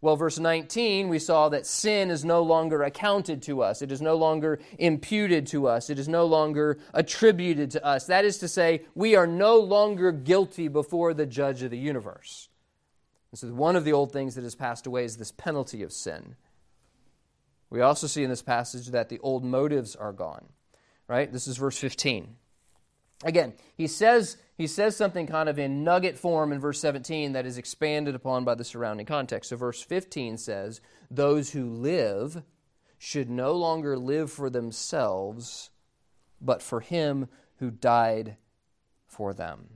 Well, 0.00 0.16
verse 0.16 0.38
19, 0.38 1.08
we 1.08 1.18
saw 1.18 1.48
that 1.48 1.66
sin 1.66 2.10
is 2.10 2.24
no 2.24 2.42
longer 2.42 2.82
accounted 2.82 3.42
to 3.42 3.62
us. 3.62 3.82
It 3.82 3.90
is 3.90 4.00
no 4.00 4.14
longer 4.14 4.60
imputed 4.78 5.46
to 5.48 5.66
us. 5.66 5.90
It 5.90 5.98
is 5.98 6.08
no 6.08 6.24
longer 6.24 6.78
attributed 6.94 7.72
to 7.72 7.84
us. 7.84 8.06
That 8.06 8.24
is 8.24 8.38
to 8.38 8.48
say, 8.48 8.82
we 8.94 9.16
are 9.16 9.26
no 9.26 9.58
longer 9.58 10.12
guilty 10.12 10.68
before 10.68 11.14
the 11.14 11.26
judge 11.26 11.62
of 11.62 11.70
the 11.70 11.78
universe. 11.78 12.48
And 13.32 13.38
so, 13.38 13.48
one 13.48 13.76
of 13.76 13.84
the 13.84 13.92
old 13.92 14.12
things 14.12 14.36
that 14.36 14.44
has 14.44 14.54
passed 14.54 14.86
away 14.86 15.04
is 15.04 15.16
this 15.16 15.32
penalty 15.32 15.82
of 15.82 15.92
sin. 15.92 16.36
We 17.68 17.80
also 17.80 18.06
see 18.06 18.22
in 18.22 18.30
this 18.30 18.42
passage 18.42 18.88
that 18.88 19.08
the 19.08 19.18
old 19.18 19.44
motives 19.44 19.96
are 19.96 20.12
gone. 20.12 20.46
Right? 21.08 21.30
This 21.30 21.48
is 21.48 21.56
verse 21.56 21.76
15. 21.78 22.36
Again, 23.24 23.54
he 23.76 23.86
says 23.86 24.36
he 24.58 24.66
says 24.66 24.96
something 24.96 25.28
kind 25.28 25.48
of 25.48 25.56
in 25.56 25.84
nugget 25.84 26.18
form 26.18 26.52
in 26.52 26.58
verse 26.58 26.80
17 26.80 27.32
that 27.32 27.46
is 27.46 27.58
expanded 27.58 28.16
upon 28.16 28.44
by 28.44 28.56
the 28.56 28.64
surrounding 28.64 29.06
context. 29.06 29.50
So, 29.50 29.56
verse 29.56 29.80
15 29.80 30.36
says, 30.36 30.80
Those 31.08 31.52
who 31.52 31.70
live 31.70 32.42
should 32.98 33.30
no 33.30 33.52
longer 33.52 33.96
live 33.96 34.32
for 34.32 34.50
themselves, 34.50 35.70
but 36.40 36.60
for 36.60 36.80
him 36.80 37.28
who 37.58 37.70
died 37.70 38.36
for 39.06 39.32
them 39.32 39.68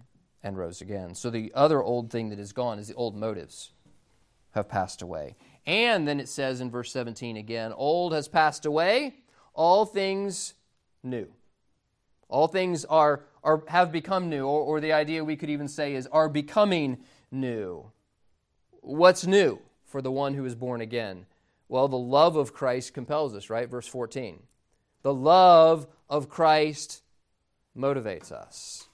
and 0.42 0.58
rose 0.58 0.80
again. 0.80 1.14
So, 1.14 1.30
the 1.30 1.52
other 1.54 1.80
old 1.80 2.10
thing 2.10 2.30
that 2.30 2.40
is 2.40 2.52
gone 2.52 2.80
is 2.80 2.88
the 2.88 2.94
old 2.94 3.14
motives 3.14 3.70
have 4.50 4.68
passed 4.68 5.00
away. 5.00 5.36
And 5.64 6.08
then 6.08 6.18
it 6.18 6.28
says 6.28 6.60
in 6.60 6.72
verse 6.72 6.90
17 6.90 7.36
again, 7.36 7.72
Old 7.72 8.12
has 8.12 8.26
passed 8.26 8.66
away, 8.66 9.14
all 9.54 9.86
things 9.86 10.54
new. 11.04 11.32
All 12.32 12.48
things 12.48 12.84
are 12.86 13.22
are, 13.44 13.62
have 13.68 13.90
become 13.90 14.28
new, 14.28 14.46
or, 14.46 14.60
or 14.60 14.80
the 14.80 14.92
idea 14.92 15.24
we 15.24 15.36
could 15.36 15.50
even 15.50 15.68
say 15.68 15.94
is 15.94 16.06
are 16.08 16.28
becoming 16.28 16.98
new. 17.30 17.90
What's 18.80 19.26
new 19.26 19.60
for 19.84 20.00
the 20.02 20.12
one 20.12 20.34
who 20.34 20.44
is 20.44 20.54
born 20.54 20.80
again? 20.80 21.26
Well, 21.68 21.88
the 21.88 21.98
love 21.98 22.36
of 22.36 22.52
Christ 22.52 22.94
compels 22.94 23.34
us, 23.34 23.50
right? 23.50 23.68
Verse 23.68 23.86
14. 23.86 24.42
The 25.02 25.14
love 25.14 25.86
of 26.08 26.28
Christ 26.28 27.02
motivates 27.76 28.30
us. 28.30 28.88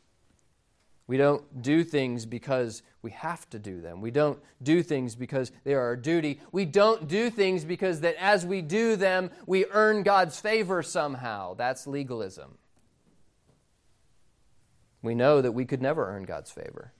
We 1.06 1.16
don't 1.16 1.62
do 1.62 1.84
things 1.84 2.26
because 2.26 2.82
we 3.00 3.10
have 3.12 3.48
to 3.50 3.58
do 3.58 3.80
them. 3.80 4.00
We 4.00 4.10
don't 4.10 4.38
do 4.62 4.82
things 4.82 5.14
because 5.14 5.52
they 5.64 5.72
are 5.74 5.80
our 5.80 5.96
duty. 5.96 6.40
We 6.52 6.66
don't 6.66 7.08
do 7.08 7.30
things 7.30 7.64
because 7.64 8.00
that 8.00 8.14
as 8.22 8.44
we 8.44 8.60
do 8.60 8.94
them, 8.94 9.30
we 9.46 9.64
earn 9.66 10.02
God's 10.02 10.38
favor 10.38 10.82
somehow. 10.82 11.54
That's 11.54 11.86
legalism. 11.86 12.58
We 15.02 15.14
know 15.14 15.40
that 15.40 15.52
we 15.52 15.64
could 15.64 15.82
never 15.82 16.08
earn 16.08 16.24
God's 16.24 16.50
favor. 16.50 16.92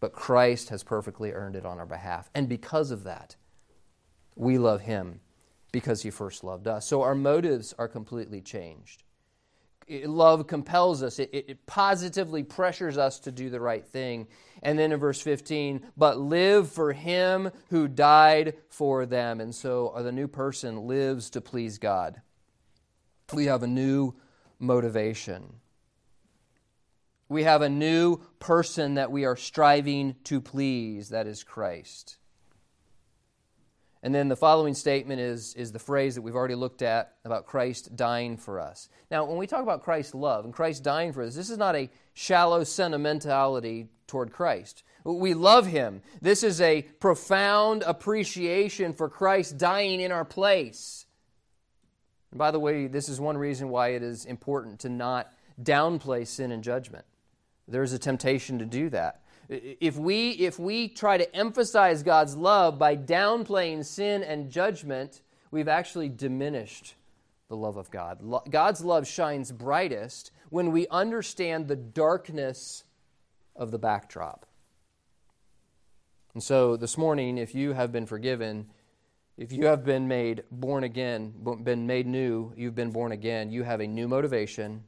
But 0.00 0.12
Christ 0.12 0.68
has 0.68 0.82
perfectly 0.82 1.32
earned 1.32 1.56
it 1.56 1.64
on 1.64 1.78
our 1.78 1.86
behalf. 1.86 2.30
And 2.34 2.48
because 2.48 2.90
of 2.90 3.04
that, 3.04 3.36
we 4.34 4.58
love 4.58 4.82
him 4.82 5.20
because 5.72 6.02
he 6.02 6.10
first 6.10 6.44
loved 6.44 6.68
us. 6.68 6.86
So 6.86 7.02
our 7.02 7.14
motives 7.14 7.74
are 7.78 7.88
completely 7.88 8.42
changed 8.42 9.02
love 9.88 10.46
compels 10.46 11.02
us, 11.02 11.18
it, 11.18 11.30
it, 11.32 11.66
positively 11.66 12.42
pressures 12.42 12.98
us 12.98 13.20
to 13.20 13.30
do 13.30 13.50
the 13.50 13.60
right 13.60 13.86
thing. 13.86 14.26
And 14.62 14.78
then 14.78 14.92
in 14.92 14.98
verse 14.98 15.20
15, 15.20 15.80
but 15.96 16.18
live 16.18 16.70
for 16.70 16.92
him 16.92 17.50
who 17.70 17.86
died 17.86 18.54
for 18.68 19.06
them. 19.06 19.40
And 19.40 19.54
so 19.54 19.88
uh, 19.88 20.02
the 20.02 20.12
new 20.12 20.26
person 20.26 20.86
lives 20.86 21.30
to 21.30 21.40
please 21.40 21.78
God. 21.78 22.20
We 23.32 23.46
have 23.46 23.62
a 23.62 23.68
new 23.68 24.14
motivation. 24.58 25.54
We 27.28 27.42
have 27.42 27.62
a 27.62 27.68
new 27.68 28.20
person 28.38 28.94
that 28.94 29.10
we 29.10 29.24
are 29.24 29.36
striving 29.36 30.14
to 30.24 30.40
please, 30.40 31.08
that 31.08 31.26
is 31.26 31.42
Christ. 31.42 32.18
And 34.02 34.14
then 34.14 34.28
the 34.28 34.36
following 34.36 34.74
statement 34.74 35.20
is, 35.20 35.54
is 35.54 35.72
the 35.72 35.80
phrase 35.80 36.14
that 36.14 36.22
we've 36.22 36.36
already 36.36 36.54
looked 36.54 36.82
at 36.82 37.14
about 37.24 37.46
Christ 37.46 37.96
dying 37.96 38.36
for 38.36 38.60
us. 38.60 38.88
Now, 39.10 39.24
when 39.24 39.36
we 39.36 39.48
talk 39.48 39.64
about 39.64 39.82
Christ's 39.82 40.14
love 40.14 40.44
and 40.44 40.54
Christ 40.54 40.84
dying 40.84 41.12
for 41.12 41.22
us, 41.22 41.34
this 41.34 41.50
is 41.50 41.58
not 41.58 41.74
a 41.74 41.90
shallow 42.14 42.62
sentimentality 42.62 43.88
toward 44.06 44.32
Christ. 44.32 44.84
We 45.02 45.34
love 45.34 45.66
him. 45.66 46.02
This 46.22 46.44
is 46.44 46.60
a 46.60 46.82
profound 46.82 47.82
appreciation 47.84 48.92
for 48.92 49.08
Christ 49.08 49.58
dying 49.58 50.00
in 50.00 50.12
our 50.12 50.24
place. 50.24 51.06
And 52.30 52.38
by 52.38 52.52
the 52.52 52.60
way, 52.60 52.86
this 52.86 53.08
is 53.08 53.20
one 53.20 53.36
reason 53.36 53.70
why 53.70 53.88
it 53.88 54.04
is 54.04 54.24
important 54.24 54.80
to 54.80 54.88
not 54.88 55.32
downplay 55.60 56.26
sin 56.26 56.52
and 56.52 56.62
judgment. 56.62 57.04
There 57.68 57.82
is 57.82 57.92
a 57.92 57.98
temptation 57.98 58.58
to 58.58 58.64
do 58.64 58.90
that. 58.90 59.22
If 59.48 59.96
we, 59.96 60.30
if 60.30 60.58
we 60.58 60.88
try 60.88 61.18
to 61.18 61.36
emphasize 61.36 62.02
God's 62.02 62.36
love 62.36 62.78
by 62.78 62.96
downplaying 62.96 63.84
sin 63.84 64.22
and 64.22 64.50
judgment, 64.50 65.22
we've 65.50 65.68
actually 65.68 66.08
diminished 66.08 66.94
the 67.48 67.56
love 67.56 67.76
of 67.76 67.90
God. 67.90 68.20
God's 68.50 68.84
love 68.84 69.06
shines 69.06 69.52
brightest 69.52 70.32
when 70.50 70.72
we 70.72 70.88
understand 70.88 71.68
the 71.68 71.76
darkness 71.76 72.84
of 73.54 73.70
the 73.70 73.78
backdrop. 73.78 74.46
And 76.34 76.42
so 76.42 76.76
this 76.76 76.98
morning, 76.98 77.38
if 77.38 77.54
you 77.54 77.72
have 77.72 77.92
been 77.92 78.06
forgiven, 78.06 78.66
if 79.36 79.52
you 79.52 79.66
have 79.66 79.84
been 79.84 80.08
made 80.08 80.42
born 80.50 80.84
again, 80.84 81.32
been 81.62 81.86
made 81.86 82.06
new, 82.06 82.52
you've 82.56 82.74
been 82.74 82.90
born 82.90 83.12
again, 83.12 83.50
you 83.50 83.62
have 83.62 83.80
a 83.80 83.86
new 83.86 84.08
motivation, 84.08 84.82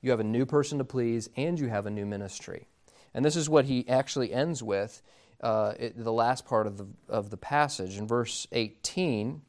you 0.00 0.10
have 0.10 0.20
a 0.20 0.24
new 0.24 0.46
person 0.46 0.78
to 0.78 0.84
please, 0.84 1.28
and 1.36 1.58
you 1.58 1.68
have 1.68 1.86
a 1.86 1.90
new 1.90 2.06
ministry. 2.06 2.66
And 3.14 3.24
this 3.24 3.36
is 3.36 3.48
what 3.48 3.64
he 3.64 3.88
actually 3.88 4.32
ends 4.32 4.62
with, 4.62 5.02
uh, 5.40 5.74
it, 5.78 6.02
the 6.02 6.12
last 6.12 6.46
part 6.46 6.66
of 6.66 6.76
the, 6.76 6.86
of 7.08 7.30
the 7.30 7.36
passage. 7.36 7.96
In 7.96 8.06
verse 8.06 8.46
18, 8.52 9.42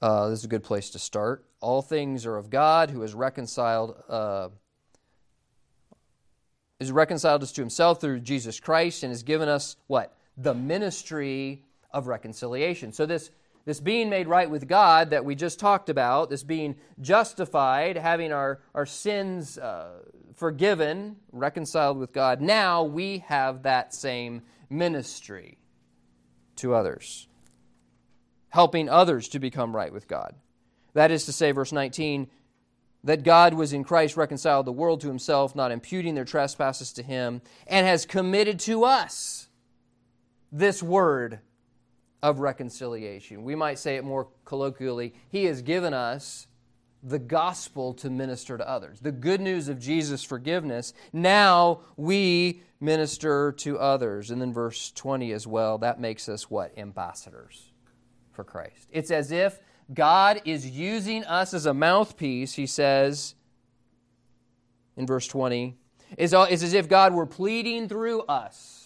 uh, 0.00 0.28
this 0.28 0.40
is 0.40 0.44
a 0.44 0.48
good 0.48 0.62
place 0.62 0.90
to 0.90 0.98
start. 0.98 1.44
All 1.60 1.82
things 1.82 2.24
are 2.26 2.36
of 2.36 2.50
God 2.50 2.90
who 2.90 3.00
has 3.02 3.14
reconciled. 3.14 4.00
Uh, 4.08 4.48
is 6.78 6.92
reconciled 6.92 7.42
us 7.42 7.50
to 7.52 7.60
himself 7.60 8.00
through 8.00 8.20
Jesus 8.20 8.60
Christ 8.60 9.02
and 9.02 9.10
has 9.10 9.24
given 9.24 9.48
us 9.48 9.76
what? 9.88 10.16
The 10.36 10.54
ministry 10.54 11.64
of 11.90 12.06
reconciliation. 12.06 12.92
So, 12.92 13.04
this 13.04 13.30
this 13.68 13.80
being 13.80 14.08
made 14.08 14.26
right 14.26 14.48
with 14.48 14.66
God 14.66 15.10
that 15.10 15.26
we 15.26 15.34
just 15.34 15.60
talked 15.60 15.90
about, 15.90 16.30
this 16.30 16.42
being 16.42 16.76
justified, 17.02 17.98
having 17.98 18.32
our, 18.32 18.62
our 18.74 18.86
sins 18.86 19.58
uh, 19.58 19.90
forgiven, 20.34 21.16
reconciled 21.32 21.98
with 21.98 22.10
God, 22.10 22.40
now 22.40 22.82
we 22.82 23.18
have 23.26 23.64
that 23.64 23.92
same 23.92 24.40
ministry 24.70 25.58
to 26.56 26.74
others, 26.74 27.28
helping 28.48 28.88
others 28.88 29.28
to 29.28 29.38
become 29.38 29.76
right 29.76 29.92
with 29.92 30.08
God. 30.08 30.34
That 30.94 31.10
is 31.10 31.26
to 31.26 31.32
say, 31.34 31.50
verse 31.50 31.70
19, 31.70 32.26
that 33.04 33.22
God 33.22 33.52
was 33.52 33.74
in 33.74 33.84
Christ 33.84 34.16
reconciled 34.16 34.64
the 34.64 34.72
world 34.72 35.02
to 35.02 35.08
himself, 35.08 35.54
not 35.54 35.72
imputing 35.72 36.14
their 36.14 36.24
trespasses 36.24 36.90
to 36.94 37.02
him, 37.02 37.42
and 37.66 37.86
has 37.86 38.06
committed 38.06 38.60
to 38.60 38.84
us 38.84 39.48
this 40.50 40.82
word 40.82 41.40
of 42.22 42.40
reconciliation. 42.40 43.42
We 43.42 43.54
might 43.54 43.78
say 43.78 43.96
it 43.96 44.04
more 44.04 44.28
colloquially 44.44 45.14
He 45.30 45.44
has 45.44 45.62
given 45.62 45.94
us 45.94 46.46
the 47.02 47.18
gospel 47.18 47.94
to 47.94 48.10
minister 48.10 48.58
to 48.58 48.68
others. 48.68 49.00
The 49.00 49.12
good 49.12 49.40
news 49.40 49.68
of 49.68 49.78
Jesus' 49.78 50.24
forgiveness. 50.24 50.94
Now 51.12 51.80
we 51.96 52.62
minister 52.80 53.52
to 53.58 53.78
others. 53.78 54.30
And 54.30 54.40
then 54.40 54.52
verse 54.52 54.90
20 54.90 55.32
as 55.32 55.46
well, 55.46 55.78
that 55.78 56.00
makes 56.00 56.28
us 56.28 56.50
what? 56.50 56.76
Ambassadors 56.76 57.70
for 58.32 58.44
Christ. 58.44 58.88
It's 58.90 59.10
as 59.10 59.30
if 59.30 59.60
God 59.92 60.42
is 60.44 60.68
using 60.68 61.24
us 61.24 61.54
as 61.54 61.66
a 61.66 61.74
mouthpiece, 61.74 62.54
he 62.54 62.66
says 62.66 63.34
in 64.96 65.06
verse 65.06 65.26
20. 65.26 65.76
It's 66.16 66.32
as 66.32 66.74
if 66.74 66.88
God 66.88 67.14
were 67.14 67.26
pleading 67.26 67.88
through 67.88 68.22
us 68.22 68.77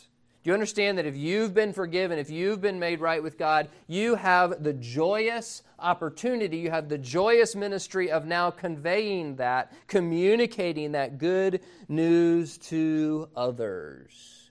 do 0.43 0.51
you 0.51 0.55
understand 0.55 0.99
that 0.99 1.07
if 1.07 1.17
you've 1.17 1.55
been 1.55 1.73
forgiven, 1.73 2.19
if 2.19 2.29
you've 2.29 2.61
been 2.61 2.81
made 2.81 3.01
right 3.01 3.23
with 3.23 3.39
God, 3.39 3.69
you 3.87 4.17
have 4.17 4.65
the 4.65 4.73
joyous 4.73 5.63
opportunity, 5.79 6.57
you 6.59 6.71
have 6.71 6.89
the 6.89 6.99
joyous 6.99 7.55
ministry 7.55 8.11
of 8.11 8.27
now 8.27 8.51
conveying 8.51 9.37
that, 9.37 9.73
communicating 9.87 10.93
that 10.93 11.19
good 11.19 11.61
news 11.89 12.59
to 12.59 13.29
others? 13.37 14.51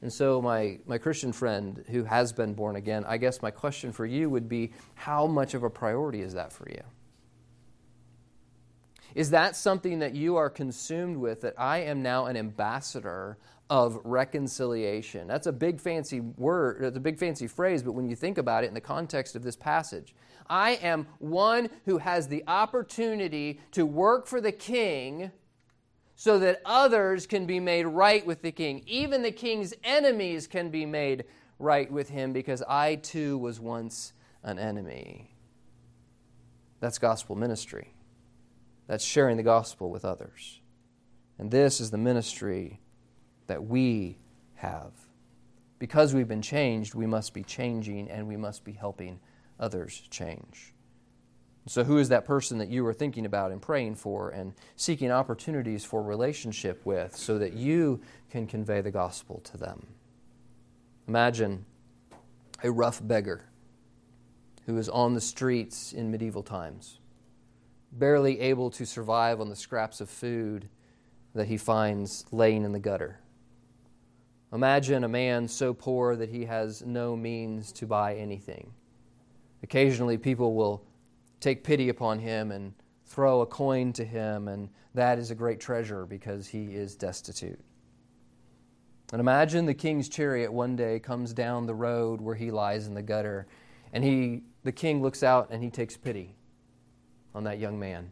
And 0.00 0.10
so, 0.10 0.40
my, 0.40 0.78
my 0.86 0.96
Christian 0.96 1.32
friend 1.32 1.84
who 1.90 2.04
has 2.04 2.32
been 2.32 2.54
born 2.54 2.76
again, 2.76 3.04
I 3.06 3.18
guess 3.18 3.42
my 3.42 3.50
question 3.50 3.92
for 3.92 4.06
you 4.06 4.30
would 4.30 4.48
be 4.48 4.72
how 4.94 5.26
much 5.26 5.52
of 5.52 5.64
a 5.64 5.70
priority 5.70 6.22
is 6.22 6.32
that 6.32 6.50
for 6.50 6.66
you? 6.70 6.82
Is 9.16 9.30
that 9.30 9.56
something 9.56 10.00
that 10.00 10.14
you 10.14 10.36
are 10.36 10.50
consumed 10.50 11.16
with? 11.16 11.40
That 11.40 11.54
I 11.56 11.78
am 11.78 12.02
now 12.02 12.26
an 12.26 12.36
ambassador 12.36 13.38
of 13.70 13.98
reconciliation. 14.04 15.26
That's 15.26 15.46
a 15.46 15.52
big 15.52 15.80
fancy 15.80 16.20
word, 16.20 16.84
it's 16.84 16.98
a 16.98 17.00
big 17.00 17.18
fancy 17.18 17.46
phrase, 17.46 17.82
but 17.82 17.92
when 17.92 18.10
you 18.10 18.14
think 18.14 18.36
about 18.36 18.62
it 18.62 18.66
in 18.66 18.74
the 18.74 18.80
context 18.80 19.34
of 19.34 19.42
this 19.42 19.56
passage, 19.56 20.14
I 20.50 20.72
am 20.72 21.06
one 21.18 21.70
who 21.86 21.96
has 21.96 22.28
the 22.28 22.44
opportunity 22.46 23.58
to 23.72 23.86
work 23.86 24.26
for 24.26 24.38
the 24.38 24.52
king 24.52 25.32
so 26.14 26.38
that 26.38 26.60
others 26.66 27.26
can 27.26 27.46
be 27.46 27.58
made 27.58 27.86
right 27.86 28.24
with 28.24 28.42
the 28.42 28.52
king. 28.52 28.82
Even 28.86 29.22
the 29.22 29.32
king's 29.32 29.72
enemies 29.82 30.46
can 30.46 30.68
be 30.68 30.84
made 30.84 31.24
right 31.58 31.90
with 31.90 32.10
him 32.10 32.34
because 32.34 32.62
I 32.68 32.96
too 32.96 33.38
was 33.38 33.58
once 33.60 34.12
an 34.42 34.58
enemy. 34.58 35.34
That's 36.80 36.98
gospel 36.98 37.34
ministry. 37.34 37.95
That's 38.86 39.04
sharing 39.04 39.36
the 39.36 39.42
gospel 39.42 39.90
with 39.90 40.04
others. 40.04 40.60
And 41.38 41.50
this 41.50 41.80
is 41.80 41.90
the 41.90 41.98
ministry 41.98 42.80
that 43.46 43.64
we 43.64 44.18
have. 44.54 44.92
Because 45.78 46.14
we've 46.14 46.28
been 46.28 46.42
changed, 46.42 46.94
we 46.94 47.06
must 47.06 47.34
be 47.34 47.42
changing 47.42 48.10
and 48.10 48.26
we 48.26 48.36
must 48.36 48.64
be 48.64 48.72
helping 48.72 49.20
others 49.60 50.02
change. 50.10 50.72
So, 51.68 51.82
who 51.82 51.98
is 51.98 52.08
that 52.10 52.24
person 52.24 52.58
that 52.58 52.68
you 52.68 52.86
are 52.86 52.94
thinking 52.94 53.26
about 53.26 53.50
and 53.50 53.60
praying 53.60 53.96
for 53.96 54.30
and 54.30 54.54
seeking 54.76 55.10
opportunities 55.10 55.84
for 55.84 56.00
relationship 56.00 56.80
with 56.86 57.16
so 57.16 57.38
that 57.38 57.54
you 57.54 58.00
can 58.30 58.46
convey 58.46 58.80
the 58.80 58.92
gospel 58.92 59.40
to 59.44 59.56
them? 59.56 59.86
Imagine 61.08 61.66
a 62.62 62.70
rough 62.70 63.00
beggar 63.04 63.46
who 64.66 64.78
is 64.78 64.88
on 64.88 65.14
the 65.14 65.20
streets 65.20 65.92
in 65.92 66.10
medieval 66.10 66.42
times, 66.42 67.00
barely 67.92 68.40
able 68.40 68.70
to 68.70 68.84
survive 68.84 69.40
on 69.40 69.48
the 69.48 69.56
scraps 69.56 70.00
of 70.00 70.10
food 70.10 70.68
that 71.34 71.46
he 71.46 71.56
finds 71.56 72.24
laying 72.32 72.64
in 72.64 72.72
the 72.72 72.78
gutter. 72.78 73.20
Imagine 74.52 75.04
a 75.04 75.08
man 75.08 75.48
so 75.48 75.74
poor 75.74 76.16
that 76.16 76.30
he 76.30 76.44
has 76.44 76.82
no 76.82 77.16
means 77.16 77.72
to 77.72 77.86
buy 77.86 78.14
anything. 78.14 78.72
Occasionally, 79.62 80.18
people 80.18 80.54
will 80.54 80.84
take 81.40 81.64
pity 81.64 81.88
upon 81.88 82.18
him 82.18 82.52
and 82.52 82.72
throw 83.04 83.40
a 83.40 83.46
coin 83.46 83.92
to 83.94 84.04
him, 84.04 84.48
and 84.48 84.68
that 84.94 85.18
is 85.18 85.30
a 85.30 85.34
great 85.34 85.60
treasure 85.60 86.06
because 86.06 86.46
he 86.46 86.74
is 86.74 86.96
destitute. 86.96 87.60
And 89.12 89.20
imagine 89.20 89.66
the 89.66 89.74
king's 89.74 90.08
chariot 90.08 90.52
one 90.52 90.74
day 90.74 90.98
comes 90.98 91.32
down 91.32 91.66
the 91.66 91.74
road 91.74 92.20
where 92.20 92.34
he 92.34 92.50
lies 92.50 92.86
in 92.86 92.94
the 92.94 93.02
gutter, 93.02 93.46
And 93.92 94.02
he, 94.02 94.42
the 94.64 94.72
king 94.72 95.02
looks 95.02 95.22
out 95.22 95.48
and 95.50 95.62
he 95.62 95.70
takes 95.70 95.96
pity 95.96 96.34
on 97.36 97.44
that 97.44 97.58
young 97.58 97.78
man. 97.78 98.10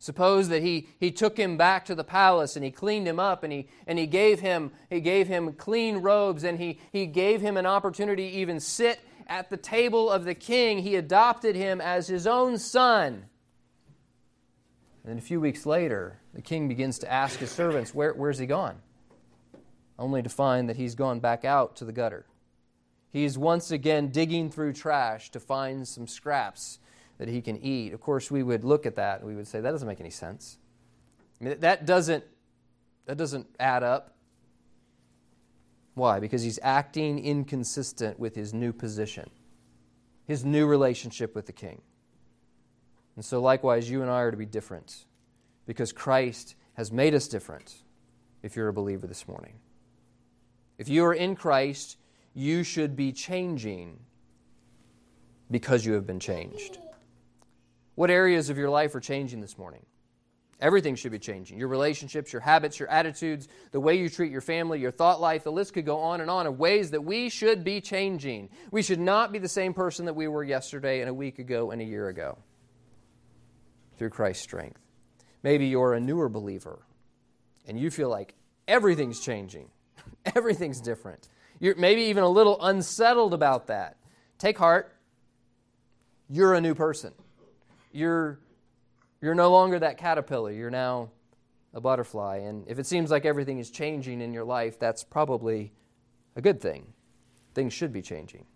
Suppose 0.00 0.48
that 0.48 0.62
he, 0.62 0.88
he 0.98 1.12
took 1.12 1.36
him 1.36 1.56
back 1.56 1.84
to 1.84 1.94
the 1.94 2.02
palace 2.02 2.56
and 2.56 2.64
he 2.64 2.72
cleaned 2.72 3.06
him 3.06 3.20
up 3.20 3.44
and 3.44 3.52
he, 3.52 3.68
and 3.86 4.00
he, 4.00 4.06
gave, 4.06 4.40
him, 4.40 4.72
he 4.88 5.00
gave 5.00 5.28
him 5.28 5.52
clean 5.52 5.98
robes 5.98 6.42
and 6.42 6.58
he, 6.58 6.80
he 6.90 7.06
gave 7.06 7.40
him 7.40 7.56
an 7.56 7.66
opportunity 7.66 8.28
to 8.28 8.36
even 8.36 8.58
sit 8.58 8.98
at 9.28 9.48
the 9.48 9.56
table 9.56 10.10
of 10.10 10.24
the 10.24 10.34
king. 10.34 10.78
He 10.78 10.96
adopted 10.96 11.54
him 11.54 11.80
as 11.80 12.08
his 12.08 12.26
own 12.26 12.58
son. 12.58 13.26
And 15.04 15.16
a 15.16 15.22
few 15.22 15.40
weeks 15.40 15.64
later, 15.64 16.18
the 16.34 16.42
king 16.42 16.66
begins 16.66 16.98
to 17.00 17.12
ask 17.12 17.38
his 17.38 17.50
servants, 17.50 17.94
Where, 17.94 18.12
Where's 18.12 18.38
he 18.38 18.46
gone? 18.46 18.80
Only 19.98 20.22
to 20.22 20.28
find 20.28 20.68
that 20.68 20.76
he's 20.76 20.96
gone 20.96 21.20
back 21.20 21.44
out 21.44 21.76
to 21.76 21.84
the 21.84 21.92
gutter. 21.92 22.26
He's 23.10 23.38
once 23.38 23.70
again 23.70 24.08
digging 24.08 24.50
through 24.50 24.72
trash 24.72 25.30
to 25.30 25.38
find 25.38 25.86
some 25.86 26.08
scraps 26.08 26.80
that 27.20 27.28
he 27.28 27.42
can 27.42 27.62
eat. 27.62 27.92
Of 27.92 28.00
course, 28.00 28.30
we 28.30 28.42
would 28.42 28.64
look 28.64 28.86
at 28.86 28.96
that 28.96 29.20
and 29.20 29.28
we 29.28 29.36
would 29.36 29.46
say, 29.46 29.60
that 29.60 29.70
doesn't 29.70 29.86
make 29.86 30.00
any 30.00 30.08
sense. 30.08 30.56
I 31.38 31.44
mean, 31.44 31.60
that 31.60 31.84
doesn't, 31.84 32.24
that 33.04 33.18
doesn't 33.18 33.46
add 33.60 33.82
up. 33.82 34.16
Why? 35.92 36.18
Because 36.18 36.42
he's 36.42 36.58
acting 36.62 37.22
inconsistent 37.22 38.18
with 38.18 38.34
his 38.34 38.54
new 38.54 38.72
position, 38.72 39.28
his 40.26 40.46
new 40.46 40.66
relationship 40.66 41.34
with 41.34 41.44
the 41.44 41.52
king. 41.52 41.82
And 43.16 43.24
so, 43.24 43.38
likewise, 43.38 43.90
you 43.90 44.00
and 44.00 44.10
I 44.10 44.20
are 44.20 44.30
to 44.30 44.36
be 44.38 44.46
different 44.46 45.04
because 45.66 45.92
Christ 45.92 46.54
has 46.72 46.90
made 46.90 47.14
us 47.14 47.28
different 47.28 47.82
if 48.42 48.56
you're 48.56 48.68
a 48.68 48.72
believer 48.72 49.06
this 49.06 49.28
morning. 49.28 49.58
If 50.78 50.88
you 50.88 51.04
are 51.04 51.12
in 51.12 51.36
Christ, 51.36 51.98
you 52.32 52.62
should 52.62 52.96
be 52.96 53.12
changing 53.12 53.98
because 55.50 55.84
you 55.84 55.92
have 55.92 56.06
been 56.06 56.20
changed. 56.20 56.78
What 58.00 58.10
areas 58.10 58.48
of 58.48 58.56
your 58.56 58.70
life 58.70 58.94
are 58.94 59.00
changing 59.00 59.42
this 59.42 59.58
morning? 59.58 59.84
Everything 60.58 60.94
should 60.94 61.12
be 61.12 61.18
changing. 61.18 61.58
Your 61.58 61.68
relationships, 61.68 62.32
your 62.32 62.40
habits, 62.40 62.80
your 62.80 62.88
attitudes, 62.88 63.46
the 63.72 63.80
way 63.80 63.98
you 63.98 64.08
treat 64.08 64.32
your 64.32 64.40
family, 64.40 64.80
your 64.80 64.90
thought 64.90 65.20
life, 65.20 65.44
the 65.44 65.52
list 65.52 65.74
could 65.74 65.84
go 65.84 65.98
on 65.98 66.22
and 66.22 66.30
on 66.30 66.46
of 66.46 66.58
ways 66.58 66.92
that 66.92 67.04
we 67.04 67.28
should 67.28 67.62
be 67.62 67.82
changing. 67.82 68.48
We 68.70 68.80
should 68.80 69.00
not 69.00 69.32
be 69.32 69.38
the 69.38 69.50
same 69.50 69.74
person 69.74 70.06
that 70.06 70.14
we 70.14 70.28
were 70.28 70.42
yesterday 70.42 71.02
and 71.02 71.10
a 71.10 71.12
week 71.12 71.38
ago 71.38 71.72
and 71.72 71.82
a 71.82 71.84
year 71.84 72.08
ago 72.08 72.38
through 73.98 74.08
Christ's 74.08 74.44
strength. 74.44 74.80
Maybe 75.42 75.66
you're 75.66 75.92
a 75.92 76.00
newer 76.00 76.30
believer 76.30 76.78
and 77.68 77.78
you 77.78 77.90
feel 77.90 78.08
like 78.08 78.34
everything's 78.66 79.20
changing, 79.20 79.68
everything's 80.34 80.80
different. 80.80 81.28
You're 81.58 81.76
maybe 81.76 82.04
even 82.04 82.22
a 82.22 82.30
little 82.30 82.64
unsettled 82.64 83.34
about 83.34 83.66
that. 83.66 83.98
Take 84.38 84.56
heart. 84.56 84.96
You're 86.30 86.54
a 86.54 86.62
new 86.62 86.74
person 86.74 87.12
you're, 87.92 88.38
you're 89.20 89.34
no 89.34 89.50
longer 89.50 89.78
that 89.78 89.98
caterpillar. 89.98 90.52
You're 90.52 90.70
now 90.70 91.10
a 91.72 91.80
butterfly. 91.80 92.38
And 92.38 92.66
if 92.68 92.78
it 92.78 92.86
seems 92.86 93.10
like 93.10 93.24
everything 93.24 93.58
is 93.58 93.70
changing 93.70 94.20
in 94.20 94.32
your 94.32 94.44
life, 94.44 94.78
that's 94.78 95.04
probably 95.04 95.72
a 96.36 96.40
good 96.40 96.60
thing. 96.60 96.92
Things 97.54 97.72
should 97.72 97.92
be 97.92 98.02
changing. 98.02 98.46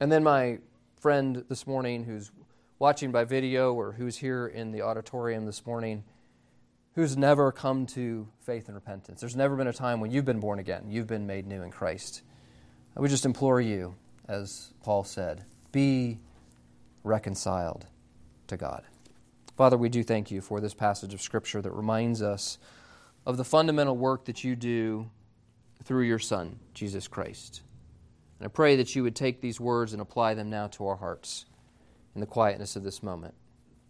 And 0.00 0.12
then 0.12 0.22
my 0.22 0.58
friend 1.00 1.44
this 1.48 1.66
morning 1.66 2.04
who's 2.04 2.30
watching 2.78 3.12
by 3.12 3.24
video 3.24 3.72
or 3.72 3.92
who's 3.92 4.18
here 4.18 4.46
in 4.46 4.72
the 4.72 4.82
auditorium 4.82 5.46
this 5.46 5.64
morning 5.64 6.04
who's 6.94 7.16
never 7.16 7.52
come 7.52 7.86
to 7.86 8.26
faith 8.40 8.68
and 8.68 8.74
repentance. 8.74 9.20
There's 9.20 9.36
never 9.36 9.54
been 9.56 9.66
a 9.66 9.72
time 9.72 10.00
when 10.00 10.10
you've 10.10 10.24
been 10.24 10.40
born 10.40 10.58
again, 10.58 10.84
you've 10.88 11.06
been 11.06 11.26
made 11.26 11.46
new 11.46 11.62
in 11.62 11.70
Christ. 11.70 12.22
I 12.96 13.00
would 13.00 13.10
just 13.10 13.26
implore 13.26 13.60
you 13.60 13.94
as 14.28 14.72
Paul 14.82 15.04
said. 15.04 15.44
Be 15.72 16.18
reconciled 17.04 17.86
to 18.48 18.56
God. 18.56 18.82
Father, 19.56 19.76
we 19.76 19.88
do 19.88 20.02
thank 20.02 20.30
you 20.30 20.40
for 20.40 20.60
this 20.60 20.74
passage 20.74 21.14
of 21.14 21.22
Scripture 21.22 21.62
that 21.62 21.72
reminds 21.72 22.20
us 22.22 22.58
of 23.24 23.36
the 23.36 23.44
fundamental 23.44 23.96
work 23.96 24.24
that 24.26 24.44
you 24.44 24.54
do 24.54 25.10
through 25.82 26.04
your 26.04 26.18
Son, 26.18 26.58
Jesus 26.74 27.08
Christ. 27.08 27.62
And 28.38 28.46
I 28.46 28.48
pray 28.48 28.76
that 28.76 28.94
you 28.94 29.02
would 29.02 29.16
take 29.16 29.40
these 29.40 29.58
words 29.58 29.92
and 29.92 30.02
apply 30.02 30.34
them 30.34 30.50
now 30.50 30.66
to 30.68 30.86
our 30.86 30.96
hearts 30.96 31.46
in 32.14 32.20
the 32.20 32.26
quietness 32.26 32.76
of 32.76 32.82
this 32.82 33.02
moment. 33.02 33.34